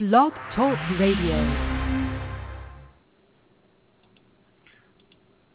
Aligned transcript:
Blog 0.00 0.32
Talk 0.56 0.78
Radio. 0.98 1.44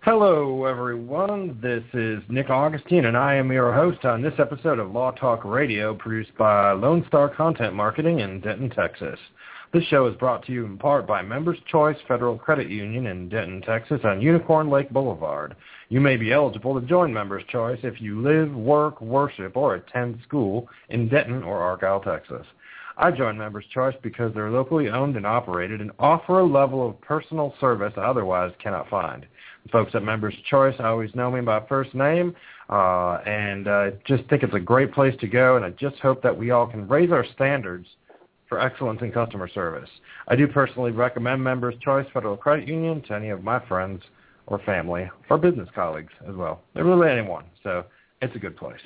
Hello, 0.01 0.65
everyone. 0.65 1.57
This 1.63 1.83
is 1.95 2.21
Nick 2.29 2.51
Augustine, 2.51 3.05
and 3.05 3.17
I 3.17 3.33
am 3.33 3.51
your 3.51 3.73
host 3.73 4.05
on 4.05 4.21
this 4.21 4.35
episode 4.37 4.77
of 4.77 4.91
Law 4.91 5.09
Talk 5.13 5.43
Radio, 5.45 5.95
produced 5.95 6.37
by 6.37 6.73
Lone 6.73 7.03
Star 7.07 7.27
Content 7.27 7.73
Marketing 7.73 8.19
in 8.19 8.39
Denton, 8.39 8.69
Texas. 8.69 9.17
This 9.73 9.83
show 9.85 10.05
is 10.05 10.15
brought 10.17 10.45
to 10.45 10.51
you 10.51 10.63
in 10.65 10.77
part 10.77 11.07
by 11.07 11.23
Members 11.23 11.57
Choice 11.71 11.97
Federal 12.07 12.37
Credit 12.37 12.69
Union 12.69 13.07
in 13.07 13.27
Denton, 13.29 13.63
Texas 13.63 14.01
on 14.03 14.21
Unicorn 14.21 14.69
Lake 14.69 14.91
Boulevard. 14.91 15.55
You 15.89 16.01
may 16.01 16.17
be 16.17 16.31
eligible 16.31 16.79
to 16.79 16.85
join 16.85 17.11
Members 17.11 17.45
Choice 17.49 17.79
if 17.81 17.99
you 17.99 18.21
live, 18.21 18.53
work, 18.53 19.01
worship, 19.01 19.57
or 19.57 19.73
attend 19.73 20.19
school 20.21 20.69
in 20.89 21.09
Denton 21.09 21.41
or 21.41 21.57
Argyle, 21.61 21.99
Texas. 21.99 22.45
I 22.97 23.11
joined 23.11 23.37
Members 23.37 23.65
Choice 23.73 23.95
because 24.01 24.33
they're 24.33 24.49
locally 24.49 24.89
owned 24.89 25.17
and 25.17 25.25
operated 25.25 25.81
and 25.81 25.91
offer 25.99 26.39
a 26.39 26.45
level 26.45 26.87
of 26.87 26.99
personal 27.01 27.53
service 27.59 27.93
I 27.97 28.01
otherwise 28.01 28.53
cannot 28.61 28.89
find. 28.89 29.25
The 29.63 29.69
folks 29.69 29.95
at 29.95 30.03
Members 30.03 30.35
Choice 30.49 30.75
always 30.79 31.13
know 31.13 31.29
me 31.29 31.41
by 31.41 31.65
first 31.67 31.93
name, 31.93 32.35
uh, 32.69 33.15
and 33.25 33.67
I 33.67 33.87
uh, 33.87 33.91
just 34.05 34.23
think 34.29 34.43
it's 34.43 34.53
a 34.53 34.59
great 34.59 34.93
place 34.93 35.15
to 35.19 35.27
go, 35.27 35.57
and 35.57 35.65
I 35.65 35.71
just 35.71 35.97
hope 35.97 36.23
that 36.23 36.37
we 36.37 36.51
all 36.51 36.67
can 36.67 36.87
raise 36.87 37.11
our 37.11 37.25
standards 37.33 37.87
for 38.47 38.61
excellence 38.61 39.01
in 39.01 39.11
customer 39.11 39.49
service. 39.49 39.89
I 40.27 40.35
do 40.35 40.47
personally 40.47 40.91
recommend 40.91 41.43
Members 41.43 41.75
Choice 41.81 42.05
Federal 42.13 42.37
Credit 42.37 42.67
Union 42.67 43.01
to 43.03 43.13
any 43.13 43.29
of 43.29 43.43
my 43.43 43.59
friends 43.67 44.03
or 44.47 44.59
family 44.59 45.09
or 45.29 45.37
business 45.37 45.67
colleagues 45.75 46.13
as 46.29 46.35
well. 46.35 46.61
Really 46.75 47.09
anyone, 47.09 47.45
so 47.63 47.83
it's 48.21 48.35
a 48.35 48.39
good 48.39 48.55
place. 48.55 48.79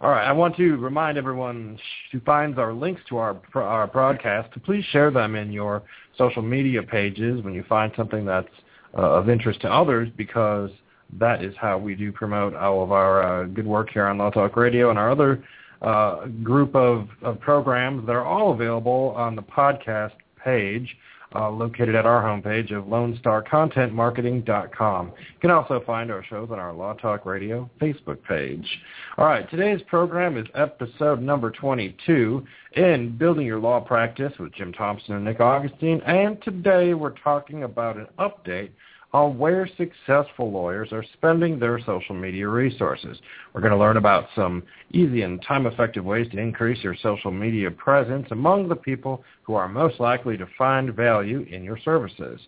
All 0.00 0.10
right, 0.10 0.26
I 0.26 0.32
want 0.32 0.56
to 0.56 0.76
remind 0.76 1.16
everyone 1.16 1.78
who 2.12 2.20
finds 2.20 2.58
our 2.58 2.72
links 2.74 3.00
to 3.08 3.16
our 3.16 3.40
our 3.54 3.86
broadcast 3.86 4.52
to 4.52 4.60
please 4.60 4.84
share 4.92 5.10
them 5.10 5.34
in 5.34 5.50
your 5.50 5.82
social 6.18 6.42
media 6.42 6.82
pages 6.82 7.42
when 7.42 7.54
you 7.54 7.64
find 7.68 7.92
something 7.96 8.26
that's 8.26 8.48
uh, 8.96 9.00
of 9.00 9.30
interest 9.30 9.62
to 9.62 9.72
others 9.72 10.08
because 10.16 10.70
that 11.18 11.42
is 11.42 11.54
how 11.58 11.78
we 11.78 11.94
do 11.94 12.12
promote 12.12 12.54
all 12.54 12.82
of 12.82 12.92
our 12.92 13.22
uh, 13.22 13.44
good 13.46 13.66
work 13.66 13.88
here 13.90 14.06
on 14.06 14.18
Law 14.18 14.30
Talk 14.30 14.56
Radio 14.56 14.90
and 14.90 14.98
our 14.98 15.10
other 15.10 15.42
uh, 15.82 16.26
group 16.42 16.74
of, 16.74 17.08
of 17.22 17.40
programs 17.40 18.06
that 18.06 18.12
are 18.12 18.24
all 18.24 18.52
available 18.52 19.14
on 19.16 19.36
the 19.36 19.42
podcast 19.42 20.12
page 20.42 20.96
uh, 21.36 21.50
located 21.50 21.94
at 21.94 22.06
our 22.06 22.22
homepage 22.22 22.72
of 22.72 22.84
LoneStarContentMarketing.com. 22.84 25.06
You 25.06 25.40
can 25.40 25.50
also 25.50 25.82
find 25.84 26.10
our 26.10 26.24
shows 26.24 26.48
on 26.50 26.58
our 26.58 26.72
Law 26.72 26.94
Talk 26.94 27.26
Radio 27.26 27.68
Facebook 27.80 28.22
page. 28.22 28.66
All 29.18 29.26
right, 29.26 29.50
today's 29.50 29.82
program 29.82 30.38
is 30.38 30.46
episode 30.54 31.20
number 31.20 31.50
22 31.50 32.46
in 32.72 33.14
Building 33.16 33.46
Your 33.46 33.58
Law 33.58 33.80
Practice 33.80 34.32
with 34.38 34.54
Jim 34.54 34.72
Thompson 34.72 35.16
and 35.16 35.24
Nick 35.24 35.40
Augustine, 35.40 36.00
and 36.06 36.40
today 36.42 36.94
we're 36.94 37.10
talking 37.10 37.64
about 37.64 37.96
an 37.96 38.06
update 38.18 38.70
on 39.12 39.38
where 39.38 39.68
successful 39.76 40.50
lawyers 40.50 40.92
are 40.92 41.04
spending 41.14 41.58
their 41.58 41.78
social 41.80 42.14
media 42.14 42.48
resources. 42.48 43.18
We're 43.52 43.60
going 43.60 43.72
to 43.72 43.78
learn 43.78 43.96
about 43.96 44.28
some 44.34 44.62
easy 44.92 45.22
and 45.22 45.42
time-effective 45.42 46.04
ways 46.04 46.28
to 46.32 46.38
increase 46.38 46.82
your 46.82 46.96
social 47.02 47.30
media 47.30 47.70
presence 47.70 48.26
among 48.30 48.68
the 48.68 48.76
people 48.76 49.24
who 49.42 49.54
are 49.54 49.68
most 49.68 50.00
likely 50.00 50.36
to 50.36 50.46
find 50.58 50.94
value 50.94 51.46
in 51.50 51.62
your 51.64 51.78
services. 51.78 52.40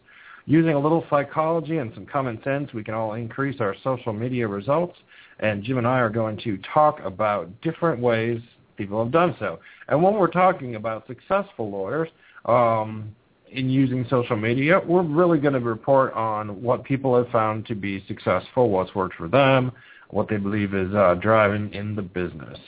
Using 0.47 0.75
a 0.75 0.79
little 0.79 1.05
psychology 1.11 1.79
and 1.79 1.93
some 1.95 2.07
common 2.07 2.43
sense, 2.43 2.73
we 2.73 2.83
can 2.83 2.95
all 2.95 3.15
increase 3.15 3.61
our 3.61 3.75
social 3.85 4.13
media 4.13 4.49
results, 4.49 4.97
and 5.41 5.63
Jim 5.63 5.79
and 5.79 5.87
I 5.87 5.99
are 6.01 6.11
going 6.11 6.39
to 6.39 6.59
talk 6.75 7.01
about 7.05 7.49
different 7.61 8.01
ways 8.01 8.41
people 8.77 9.03
have 9.03 9.13
done 9.13 9.37
so. 9.39 9.59
And 9.89 10.03
when 10.03 10.15
we're 10.15 10.29
talking 10.29 10.77
about 10.77 11.07
successful 11.07 11.71
lawyers, 11.71 12.09
um, 12.47 13.15
in 13.53 13.69
using 13.69 14.07
social 14.09 14.37
media, 14.37 14.81
we're 14.87 15.03
really 15.03 15.39
going 15.39 15.55
to 15.55 15.61
report 15.61 16.13
on 16.15 16.63
what 16.63 16.85
people 16.85 17.17
have 17.17 17.29
found 17.31 17.67
to 17.67 17.75
be 17.75 18.05
successful, 18.07 18.71
what's 18.71 18.95
worked 18.95 19.17
for 19.17 19.29
them, 19.29 19.73
what 20.11 20.29
they 20.29 20.37
believe 20.37 20.75
is 20.75 20.93
uh, 20.95 21.15
driving 21.21 21.73
in 21.73 21.95
the 21.95 22.03
business. 22.03 22.59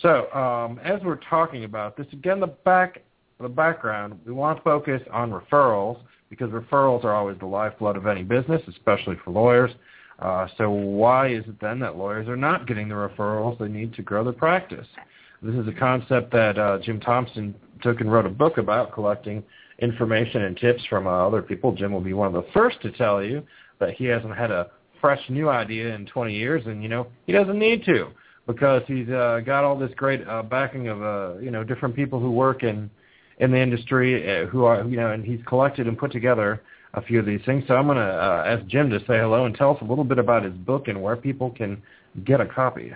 So 0.00 0.30
um, 0.32 0.78
as 0.84 1.00
we're 1.02 1.20
talking 1.28 1.64
about 1.64 1.96
this, 1.96 2.06
again, 2.12 2.40
the 2.40 2.46
back 2.46 3.02
the 3.40 3.48
background, 3.48 4.18
we 4.26 4.32
want 4.32 4.58
to 4.58 4.64
focus 4.64 5.00
on 5.12 5.30
referrals 5.30 6.00
because 6.28 6.50
referrals 6.50 7.04
are 7.04 7.14
always 7.14 7.38
the 7.38 7.46
lifeblood 7.46 7.96
of 7.96 8.06
any 8.06 8.22
business, 8.22 8.60
especially 8.68 9.16
for 9.24 9.30
lawyers. 9.30 9.70
Uh, 10.18 10.48
so 10.56 10.70
why 10.70 11.28
is 11.28 11.44
it 11.46 11.60
then 11.60 11.78
that 11.78 11.96
lawyers 11.96 12.28
are 12.28 12.36
not 12.36 12.66
getting 12.66 12.88
the 12.88 12.94
referrals 12.94 13.56
they 13.58 13.68
need 13.68 13.94
to 13.94 14.02
grow 14.02 14.24
their 14.24 14.32
practice? 14.32 14.86
This 15.40 15.54
is 15.54 15.68
a 15.68 15.72
concept 15.72 16.32
that 16.32 16.58
uh, 16.58 16.78
Jim 16.82 16.98
Thompson 16.98 17.54
took 17.80 18.00
and 18.00 18.10
wrote 18.10 18.26
a 18.26 18.30
book 18.30 18.58
about, 18.58 18.92
collecting 18.92 19.44
information 19.78 20.42
and 20.42 20.56
tips 20.56 20.84
from 20.86 21.06
uh, 21.06 21.26
other 21.26 21.42
people. 21.42 21.72
Jim 21.72 21.92
will 21.92 22.00
be 22.00 22.12
one 22.12 22.26
of 22.26 22.32
the 22.32 22.50
first 22.52 22.80
to 22.82 22.90
tell 22.92 23.22
you 23.22 23.42
that 23.78 23.94
he 23.94 24.04
hasn't 24.04 24.36
had 24.36 24.50
a 24.50 24.70
fresh 25.00 25.20
new 25.28 25.48
idea 25.48 25.94
in 25.94 26.06
20 26.06 26.34
years, 26.34 26.66
and 26.66 26.82
you 26.82 26.88
know 26.88 27.06
he 27.26 27.32
doesn't 27.32 27.58
need 27.58 27.84
to 27.84 28.08
because 28.46 28.82
he's 28.86 29.08
uh, 29.08 29.40
got 29.44 29.62
all 29.62 29.78
this 29.78 29.92
great 29.96 30.26
uh, 30.26 30.42
backing 30.42 30.88
of 30.88 31.02
uh, 31.02 31.38
you 31.38 31.50
know 31.50 31.62
different 31.62 31.94
people 31.94 32.18
who 32.18 32.30
work 32.30 32.62
in 32.62 32.90
in 33.38 33.50
the 33.50 33.58
industry 33.58 34.42
uh, 34.42 34.46
who 34.46 34.64
are 34.64 34.84
you 34.84 34.96
know, 34.96 35.12
and 35.12 35.24
he's 35.24 35.40
collected 35.46 35.86
and 35.86 35.96
put 35.96 36.10
together 36.10 36.60
a 36.94 37.02
few 37.02 37.20
of 37.20 37.26
these 37.26 37.40
things. 37.44 37.64
So 37.68 37.76
I'm 37.76 37.86
going 37.86 37.98
to 37.98 38.02
uh, 38.02 38.44
ask 38.46 38.66
Jim 38.66 38.90
to 38.90 38.98
say 39.00 39.18
hello 39.18 39.44
and 39.44 39.54
tell 39.54 39.76
us 39.76 39.78
a 39.82 39.84
little 39.84 40.04
bit 40.04 40.18
about 40.18 40.42
his 40.42 40.54
book 40.54 40.88
and 40.88 41.00
where 41.00 41.16
people 41.16 41.50
can 41.50 41.82
get 42.24 42.40
a 42.40 42.46
copy. 42.46 42.92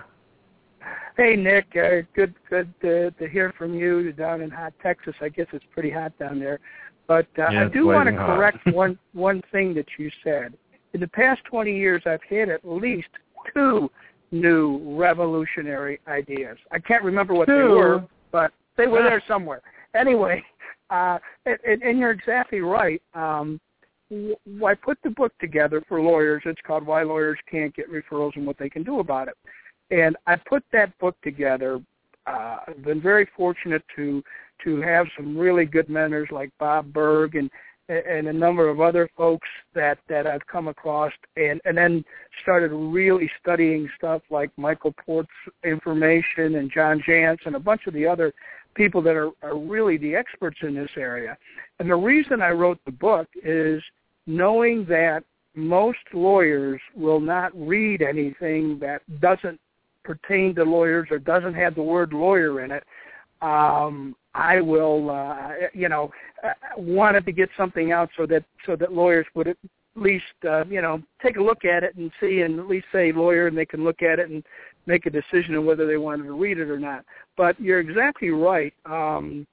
Hey 1.17 1.37
Nick, 1.37 1.67
uh, 1.77 2.06
good 2.15 2.34
good 2.49 2.73
to, 2.81 3.11
to 3.11 3.28
hear 3.28 3.53
from 3.59 3.75
you 3.75 4.12
down 4.12 4.41
in 4.41 4.50
hot 4.50 4.73
Texas. 4.83 5.15
I 5.21 5.28
guess 5.28 5.47
it's 5.53 5.65
pretty 5.73 5.91
hot 5.91 6.19
down 6.19 6.39
there. 6.39 6.59
But 7.06 7.27
uh, 7.39 7.50
yeah, 7.50 7.65
I 7.65 7.69
do 7.69 7.87
want 7.87 8.09
to 8.09 8.15
correct 8.15 8.67
one 8.73 8.99
one 9.12 9.43
thing 9.53 9.75
that 9.75 9.87
you 9.99 10.11
said. 10.25 10.55
In 10.95 11.00
the 11.00 11.09
past 11.09 11.43
20 11.45 11.75
years, 11.75 12.03
I've 12.06 12.23
had 12.28 12.49
at 12.49 12.67
least 12.67 13.09
two 13.55 13.91
new 14.31 14.97
revolutionary 14.97 16.00
ideas. 16.06 16.56
I 16.71 16.78
can't 16.78 17.03
remember 17.03 17.34
what 17.34 17.47
two. 17.47 17.56
they 17.56 17.62
were, 17.62 18.05
but 18.31 18.53
they 18.77 18.87
were 18.87 19.03
there 19.03 19.23
somewhere. 19.29 19.62
Anyway, 19.94 20.43
uh, 20.91 21.19
and, 21.44 21.83
and 21.83 21.99
you're 21.99 22.11
exactly 22.11 22.61
right. 22.61 23.03
Um, 23.15 23.61
I 24.11 24.75
put 24.75 24.99
the 25.03 25.11
book 25.11 25.33
together 25.39 25.83
for 25.89 26.00
lawyers. 26.00 26.43
It's 26.44 26.61
called 26.67 26.87
Why 26.87 27.03
Lawyers 27.03 27.39
Can't 27.50 27.75
Get 27.75 27.91
Referrals 27.91 28.37
and 28.37 28.47
What 28.47 28.59
They 28.59 28.69
Can 28.69 28.83
Do 28.83 29.00
About 29.00 29.29
It. 29.29 29.34
And 29.92 30.16
I 30.26 30.36
put 30.36 30.64
that 30.72 30.97
book 30.98 31.16
together. 31.22 31.80
Uh, 32.26 32.56
I've 32.66 32.84
been 32.84 33.00
very 33.00 33.28
fortunate 33.36 33.84
to 33.97 34.22
to 34.64 34.80
have 34.80 35.06
some 35.16 35.36
really 35.36 35.64
good 35.64 35.88
mentors 35.88 36.28
like 36.30 36.50
Bob 36.58 36.92
Burg 36.92 37.34
and 37.34 37.50
and 37.88 38.28
a 38.28 38.32
number 38.32 38.69
of 38.69 38.81
other 38.81 39.08
folks 39.16 39.48
that 39.75 39.98
that 40.08 40.26
I've 40.26 40.47
come 40.47 40.69
across, 40.69 41.12
and 41.36 41.60
and 41.64 41.76
then 41.76 42.04
started 42.42 42.72
really 42.72 43.31
studying 43.41 43.88
stuff 43.98 44.22
like 44.31 44.50
Michael 44.56 44.94
Port's 45.04 45.28
information 45.64 46.54
and 46.56 46.70
John 46.72 47.02
Jantsch 47.06 47.44
and 47.44 47.56
a 47.56 47.60
bunch 47.60 47.86
of 47.86 47.92
the 47.92 48.06
other 48.06 48.32
people 48.75 49.02
that 49.02 49.16
are, 49.16 49.31
are 49.42 49.58
really 49.58 49.98
the 49.98 50.14
experts 50.14 50.58
in 50.62 50.75
this 50.75 50.91
area. 50.97 51.36
And 51.78 51.91
the 51.91 51.97
reason 51.97 52.41
I 52.41 52.50
wrote 52.50 52.78
the 52.86 52.92
book 52.92 53.28
is 53.44 53.82
knowing 54.26 54.86
that 54.86 55.25
most 55.54 55.98
lawyers 56.14 56.81
will 56.94 57.20
not 57.20 57.52
read 57.54 58.00
anything 58.00 58.78
that 58.78 59.02
doesn't 59.20 59.60
pertain 60.04 60.54
to 60.54 60.64
lawyers 60.64 61.08
or 61.10 61.18
doesn't 61.18 61.54
have 61.54 61.74
the 61.74 61.82
word 61.82 62.12
lawyer 62.12 62.64
in 62.64 62.70
it, 62.70 62.84
um, 63.40 64.14
I 64.34 64.60
will, 64.60 65.10
uh, 65.10 65.68
you 65.74 65.88
know, 65.88 66.10
uh, 66.42 66.52
wanted 66.76 67.26
to 67.26 67.32
get 67.32 67.50
something 67.56 67.92
out 67.92 68.08
so 68.16 68.26
that 68.26 68.44
so 68.64 68.76
that 68.76 68.92
lawyers 68.92 69.26
would 69.34 69.48
at 69.48 69.56
least, 69.94 70.24
uh, 70.48 70.64
you 70.64 70.80
know, 70.80 71.02
take 71.22 71.36
a 71.36 71.42
look 71.42 71.64
at 71.64 71.82
it 71.82 71.94
and 71.96 72.10
see, 72.20 72.40
and 72.40 72.58
at 72.58 72.68
least 72.68 72.86
say 72.92 73.12
lawyer, 73.12 73.46
and 73.46 73.56
they 73.56 73.66
can 73.66 73.84
look 73.84 74.02
at 74.02 74.18
it 74.18 74.30
and 74.30 74.42
make 74.86 75.06
a 75.06 75.10
decision 75.10 75.54
on 75.56 75.66
whether 75.66 75.86
they 75.86 75.98
wanted 75.98 76.24
to 76.24 76.32
read 76.32 76.58
it 76.58 76.70
or 76.70 76.78
not. 76.78 77.04
But 77.36 77.60
you're 77.60 77.80
exactly 77.80 78.30
right. 78.30 78.72
Um, 78.86 79.46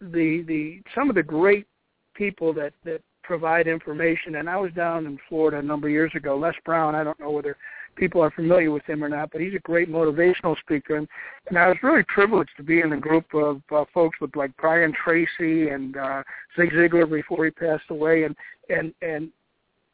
the 0.00 0.44
the 0.46 0.80
some 0.94 1.08
of 1.08 1.16
the 1.16 1.22
great 1.22 1.66
people 2.14 2.52
that 2.54 2.72
that 2.84 3.02
provide 3.22 3.66
information, 3.66 4.36
and 4.36 4.48
I 4.48 4.56
was 4.56 4.72
down 4.72 5.06
in 5.06 5.18
Florida 5.28 5.58
a 5.58 5.62
number 5.62 5.88
of 5.88 5.92
years 5.92 6.12
ago. 6.14 6.36
Les 6.36 6.54
Brown, 6.64 6.94
I 6.94 7.04
don't 7.04 7.18
know 7.20 7.30
whether 7.30 7.56
people 7.96 8.22
are 8.22 8.30
familiar 8.30 8.70
with 8.70 8.84
him 8.84 9.04
or 9.04 9.08
not, 9.08 9.30
but 9.30 9.40
he's 9.40 9.54
a 9.54 9.60
great 9.60 9.90
motivational 9.90 10.58
speaker. 10.58 10.96
And, 10.96 11.08
and 11.48 11.58
I 11.58 11.68
was 11.68 11.76
really 11.82 12.04
privileged 12.04 12.52
to 12.56 12.62
be 12.62 12.80
in 12.80 12.92
a 12.92 12.96
group 12.96 13.32
of 13.34 13.60
uh, 13.70 13.84
folks 13.92 14.20
with 14.20 14.34
like 14.36 14.56
Brian 14.56 14.92
Tracy 14.92 15.68
and 15.68 15.96
uh, 15.96 16.22
Zig 16.56 16.70
Ziglar 16.70 17.10
before 17.10 17.44
he 17.44 17.50
passed 17.50 17.90
away. 17.90 18.24
And, 18.24 18.36
and, 18.68 18.94
and 19.02 19.30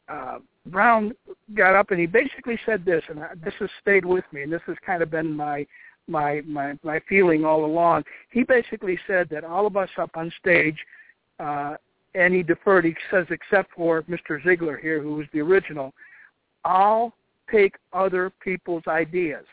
uh, 0.09 0.39
Brown 0.67 1.13
got 1.55 1.75
up 1.75 1.91
and 1.91 1.99
he 1.99 2.05
basically 2.05 2.59
said 2.65 2.85
this, 2.85 3.03
and 3.09 3.19
I, 3.19 3.29
this 3.43 3.53
has 3.59 3.69
stayed 3.81 4.05
with 4.05 4.25
me, 4.31 4.43
and 4.43 4.51
this 4.51 4.61
has 4.67 4.77
kind 4.85 5.01
of 5.01 5.11
been 5.11 5.35
my 5.35 5.65
my 6.07 6.41
my 6.45 6.77
my 6.83 7.01
feeling 7.07 7.45
all 7.45 7.65
along. 7.65 8.03
He 8.31 8.43
basically 8.43 8.99
said 9.07 9.27
that 9.29 9.43
all 9.43 9.67
of 9.67 9.75
us 9.75 9.89
up 9.97 10.11
on 10.15 10.31
stage, 10.39 10.77
uh, 11.39 11.75
and 12.15 12.33
he 12.33 12.43
deferred. 12.43 12.85
He 12.85 12.95
says 13.11 13.25
except 13.29 13.73
for 13.75 14.03
Mr. 14.03 14.41
Ziglar 14.43 14.79
here, 14.79 15.01
who 15.01 15.15
was 15.15 15.27
the 15.33 15.41
original, 15.41 15.93
all 16.63 17.13
take 17.51 17.75
other 17.93 18.31
people's 18.41 18.83
ideas 18.87 19.45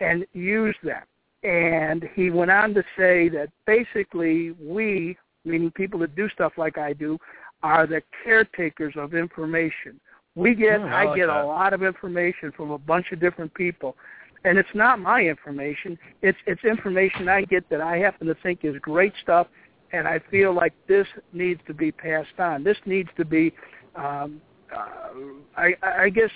and 0.00 0.26
use 0.32 0.76
them. 0.82 1.02
And 1.42 2.08
he 2.14 2.30
went 2.30 2.50
on 2.50 2.74
to 2.74 2.82
say 2.96 3.28
that 3.30 3.48
basically 3.66 4.52
we 4.60 5.16
meaning 5.44 5.70
people 5.70 5.98
that 6.00 6.14
do 6.14 6.28
stuff 6.30 6.52
like 6.56 6.78
I 6.78 6.92
do, 6.92 7.18
are 7.62 7.86
the 7.86 8.02
caretakers 8.24 8.94
of 8.96 9.14
information. 9.14 10.00
We 10.34 10.54
get, 10.54 10.80
Hmm, 10.80 10.86
I 10.86 11.02
I, 11.02 11.04
like 11.04 11.16
get 11.16 11.26
that. 11.26 11.44
a 11.44 11.46
lot 11.46 11.72
of 11.72 11.82
information 11.82 12.52
from 12.52 12.70
a 12.70 12.78
bunch 12.78 13.12
of 13.12 13.20
different 13.20 13.52
people, 13.54 13.96
and 14.44 14.58
it's 14.58 14.74
not 14.74 14.98
my 14.98 15.22
information. 15.22 15.98
It's 16.22 16.38
it's 16.46 16.64
information 16.64 17.28
I 17.28 17.42
get 17.42 17.68
that 17.70 17.80
I 17.80 17.98
happen 17.98 18.26
to 18.28 18.34
think 18.36 18.60
is 18.64 18.76
great 18.80 19.12
stuff, 19.22 19.48
and 19.92 20.06
I 20.06 20.20
feel 20.30 20.54
like 20.54 20.72
this 20.86 21.06
needs 21.32 21.60
to 21.66 21.74
be 21.74 21.92
passed 21.92 22.38
on. 22.38 22.64
This 22.64 22.78
needs 22.86 23.10
to 23.16 23.24
be, 23.24 23.52
um, 23.96 24.40
uh, 24.74 25.08
I, 25.56 25.74
I 25.82 26.08
guess, 26.08 26.30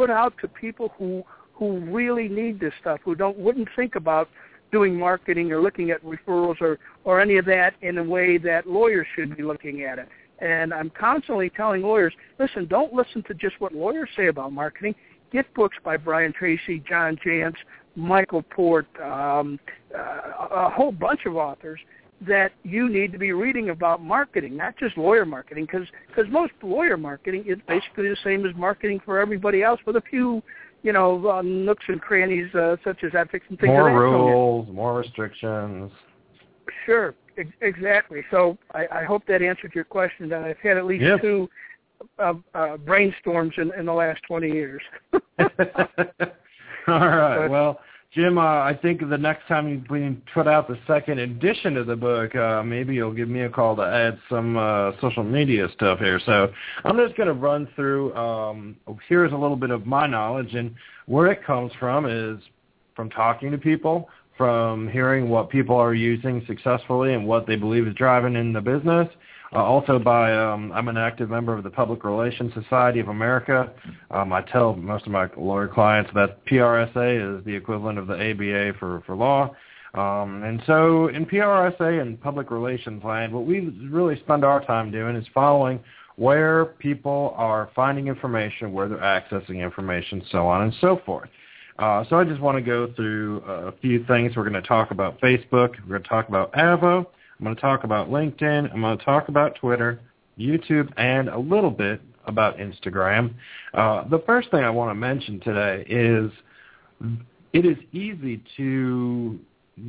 put 0.00 0.08
out 0.08 0.32
to 0.40 0.48
people 0.48 0.90
who 0.96 1.22
who 1.52 1.78
really 1.80 2.26
need 2.26 2.58
this 2.58 2.72
stuff, 2.80 3.00
who 3.04 3.14
don't 3.14 3.36
wouldn't 3.36 3.68
think 3.76 3.96
about 3.96 4.30
doing 4.72 4.98
marketing 4.98 5.52
or 5.52 5.60
looking 5.60 5.90
at 5.90 6.02
referrals 6.02 6.58
or 6.62 6.78
or 7.04 7.20
any 7.20 7.36
of 7.36 7.44
that 7.44 7.74
in 7.82 7.98
a 7.98 8.02
way 8.02 8.38
that 8.38 8.66
lawyers 8.66 9.06
should 9.14 9.36
be 9.36 9.42
looking 9.42 9.82
at 9.82 9.98
it. 9.98 10.08
And 10.38 10.72
I'm 10.72 10.88
constantly 10.98 11.50
telling 11.50 11.82
lawyers, 11.82 12.14
listen, 12.38 12.64
don't 12.66 12.94
listen 12.94 13.22
to 13.24 13.34
just 13.34 13.60
what 13.60 13.74
lawyers 13.74 14.08
say 14.16 14.28
about 14.28 14.54
marketing. 14.54 14.94
Get 15.32 15.52
books 15.52 15.76
by 15.84 15.98
Brian 15.98 16.32
Tracy, 16.32 16.82
John 16.88 17.18
Jantsch, 17.22 17.58
Michael 17.94 18.42
Port, 18.42 18.86
um, 19.02 19.60
uh, 19.94 20.46
a 20.66 20.70
whole 20.70 20.92
bunch 20.92 21.26
of 21.26 21.36
authors 21.36 21.78
that 22.26 22.52
you 22.64 22.88
need 22.88 23.12
to 23.12 23.18
be 23.18 23.32
reading 23.32 23.70
about 23.70 24.02
marketing, 24.02 24.56
not 24.56 24.76
just 24.76 24.96
lawyer 24.98 25.24
marketing, 25.24 25.66
because 25.66 26.28
most 26.30 26.52
lawyer 26.62 26.96
marketing 26.96 27.44
is 27.46 27.58
basically 27.66 28.08
the 28.08 28.16
same 28.22 28.44
as 28.46 28.54
marketing 28.56 29.00
for 29.04 29.18
everybody 29.18 29.62
else, 29.62 29.80
with 29.86 29.96
a 29.96 30.02
few, 30.02 30.42
you 30.82 30.92
know, 30.92 31.26
uh, 31.30 31.42
nooks 31.42 31.84
and 31.88 32.00
crannies 32.00 32.54
uh, 32.54 32.76
such 32.84 33.02
as 33.04 33.12
ethics 33.14 33.46
and 33.48 33.58
things 33.58 33.68
more 33.68 33.88
of 33.88 33.94
that 33.94 34.00
rules, 34.00 34.68
more 34.70 34.94
restrictions. 34.98 35.90
Sure, 36.84 37.14
ex- 37.38 37.48
exactly. 37.62 38.22
So 38.30 38.58
I, 38.74 38.86
I 38.92 39.04
hope 39.04 39.24
that 39.26 39.40
answered 39.42 39.72
your 39.74 39.84
question. 39.84 40.28
That 40.28 40.42
I've 40.42 40.58
had 40.58 40.76
at 40.76 40.84
least 40.84 41.02
Yes. 41.02 41.20
two 41.22 41.48
uh, 42.18 42.34
uh, 42.54 42.76
brainstorms 42.78 43.56
in, 43.58 43.72
in 43.78 43.86
the 43.86 43.92
last 43.92 44.20
20 44.28 44.50
years. 44.50 44.82
All 45.12 45.20
right. 45.48 46.28
But- 46.86 47.50
Well, 47.50 47.80
Jim, 48.12 48.38
uh, 48.38 48.40
I 48.40 48.76
think 48.82 49.08
the 49.08 49.16
next 49.16 49.46
time 49.46 49.86
we 49.88 50.20
put 50.34 50.48
out 50.48 50.66
the 50.66 50.76
second 50.88 51.20
edition 51.20 51.76
of 51.76 51.86
the 51.86 51.94
book, 51.94 52.34
uh, 52.34 52.60
maybe 52.60 52.92
you'll 52.92 53.12
give 53.12 53.28
me 53.28 53.42
a 53.42 53.48
call 53.48 53.76
to 53.76 53.82
add 53.82 54.18
some 54.28 54.56
uh, 54.56 54.90
social 55.00 55.22
media 55.22 55.68
stuff 55.74 56.00
here. 56.00 56.20
So 56.26 56.50
I'm 56.84 56.96
just 56.96 57.16
going 57.16 57.28
to 57.28 57.34
run 57.34 57.68
through. 57.76 58.12
Um, 58.16 58.76
here's 59.08 59.32
a 59.32 59.36
little 59.36 59.56
bit 59.56 59.70
of 59.70 59.86
my 59.86 60.08
knowledge, 60.08 60.54
and 60.54 60.74
where 61.06 61.30
it 61.30 61.44
comes 61.44 61.70
from 61.78 62.04
is 62.04 62.42
from 62.96 63.10
talking 63.10 63.52
to 63.52 63.58
people, 63.58 64.08
from 64.36 64.88
hearing 64.88 65.28
what 65.28 65.48
people 65.48 65.76
are 65.76 65.94
using 65.94 66.42
successfully 66.48 67.14
and 67.14 67.24
what 67.24 67.46
they 67.46 67.54
believe 67.54 67.86
is 67.86 67.94
driving 67.94 68.34
in 68.34 68.52
the 68.52 68.60
business. 68.60 69.06
Uh, 69.52 69.64
also 69.64 69.98
by, 69.98 70.32
um, 70.32 70.70
I'm 70.72 70.86
an 70.88 70.96
active 70.96 71.28
member 71.28 71.56
of 71.56 71.64
the 71.64 71.70
Public 71.70 72.04
Relations 72.04 72.52
Society 72.54 73.00
of 73.00 73.08
America. 73.08 73.72
Um, 74.10 74.32
I 74.32 74.42
tell 74.42 74.76
most 74.76 75.06
of 75.06 75.12
my 75.12 75.28
lawyer 75.36 75.66
clients 75.66 76.10
that 76.14 76.44
PRSA 76.46 77.38
is 77.38 77.44
the 77.44 77.54
equivalent 77.54 77.98
of 77.98 78.06
the 78.06 78.14
ABA 78.14 78.78
for, 78.78 79.02
for 79.06 79.16
law. 79.16 79.54
Um, 79.94 80.44
and 80.44 80.62
so 80.66 81.08
in 81.08 81.26
PRSA 81.26 82.00
and 82.00 82.20
public 82.20 82.52
relations 82.52 83.02
land, 83.02 83.32
what 83.32 83.44
we 83.44 83.60
really 83.90 84.20
spend 84.20 84.44
our 84.44 84.64
time 84.64 84.92
doing 84.92 85.16
is 85.16 85.26
following 85.34 85.80
where 86.14 86.66
people 86.66 87.34
are 87.36 87.70
finding 87.74 88.06
information, 88.06 88.72
where 88.72 88.88
they're 88.88 88.98
accessing 88.98 89.60
information, 89.60 90.22
so 90.30 90.46
on 90.46 90.62
and 90.62 90.74
so 90.80 91.00
forth. 91.04 91.28
Uh, 91.78 92.04
so 92.08 92.16
I 92.16 92.24
just 92.24 92.40
want 92.40 92.56
to 92.56 92.62
go 92.62 92.92
through 92.94 93.38
a 93.46 93.72
few 93.80 94.04
things. 94.04 94.36
We're 94.36 94.48
going 94.48 94.62
to 94.62 94.68
talk 94.68 94.90
about 94.90 95.18
Facebook. 95.20 95.70
We're 95.80 95.88
going 95.88 96.02
to 96.02 96.08
talk 96.08 96.28
about 96.28 96.52
Avvo. 96.52 97.06
I'm 97.40 97.44
going 97.44 97.56
to 97.56 97.62
talk 97.62 97.84
about 97.84 98.10
LinkedIn. 98.10 98.70
I'm 98.70 98.82
going 98.82 98.98
to 98.98 99.04
talk 99.04 99.28
about 99.28 99.54
Twitter, 99.54 99.98
YouTube, 100.38 100.92
and 100.98 101.30
a 101.30 101.38
little 101.38 101.70
bit 101.70 102.02
about 102.26 102.58
Instagram. 102.58 103.32
Uh, 103.72 104.06
the 104.08 104.18
first 104.26 104.50
thing 104.50 104.60
I 104.62 104.68
want 104.68 104.90
to 104.90 104.94
mention 104.94 105.40
today 105.40 105.86
is 105.88 106.30
it 107.54 107.64
is 107.64 107.78
easy 107.92 108.42
to 108.58 109.38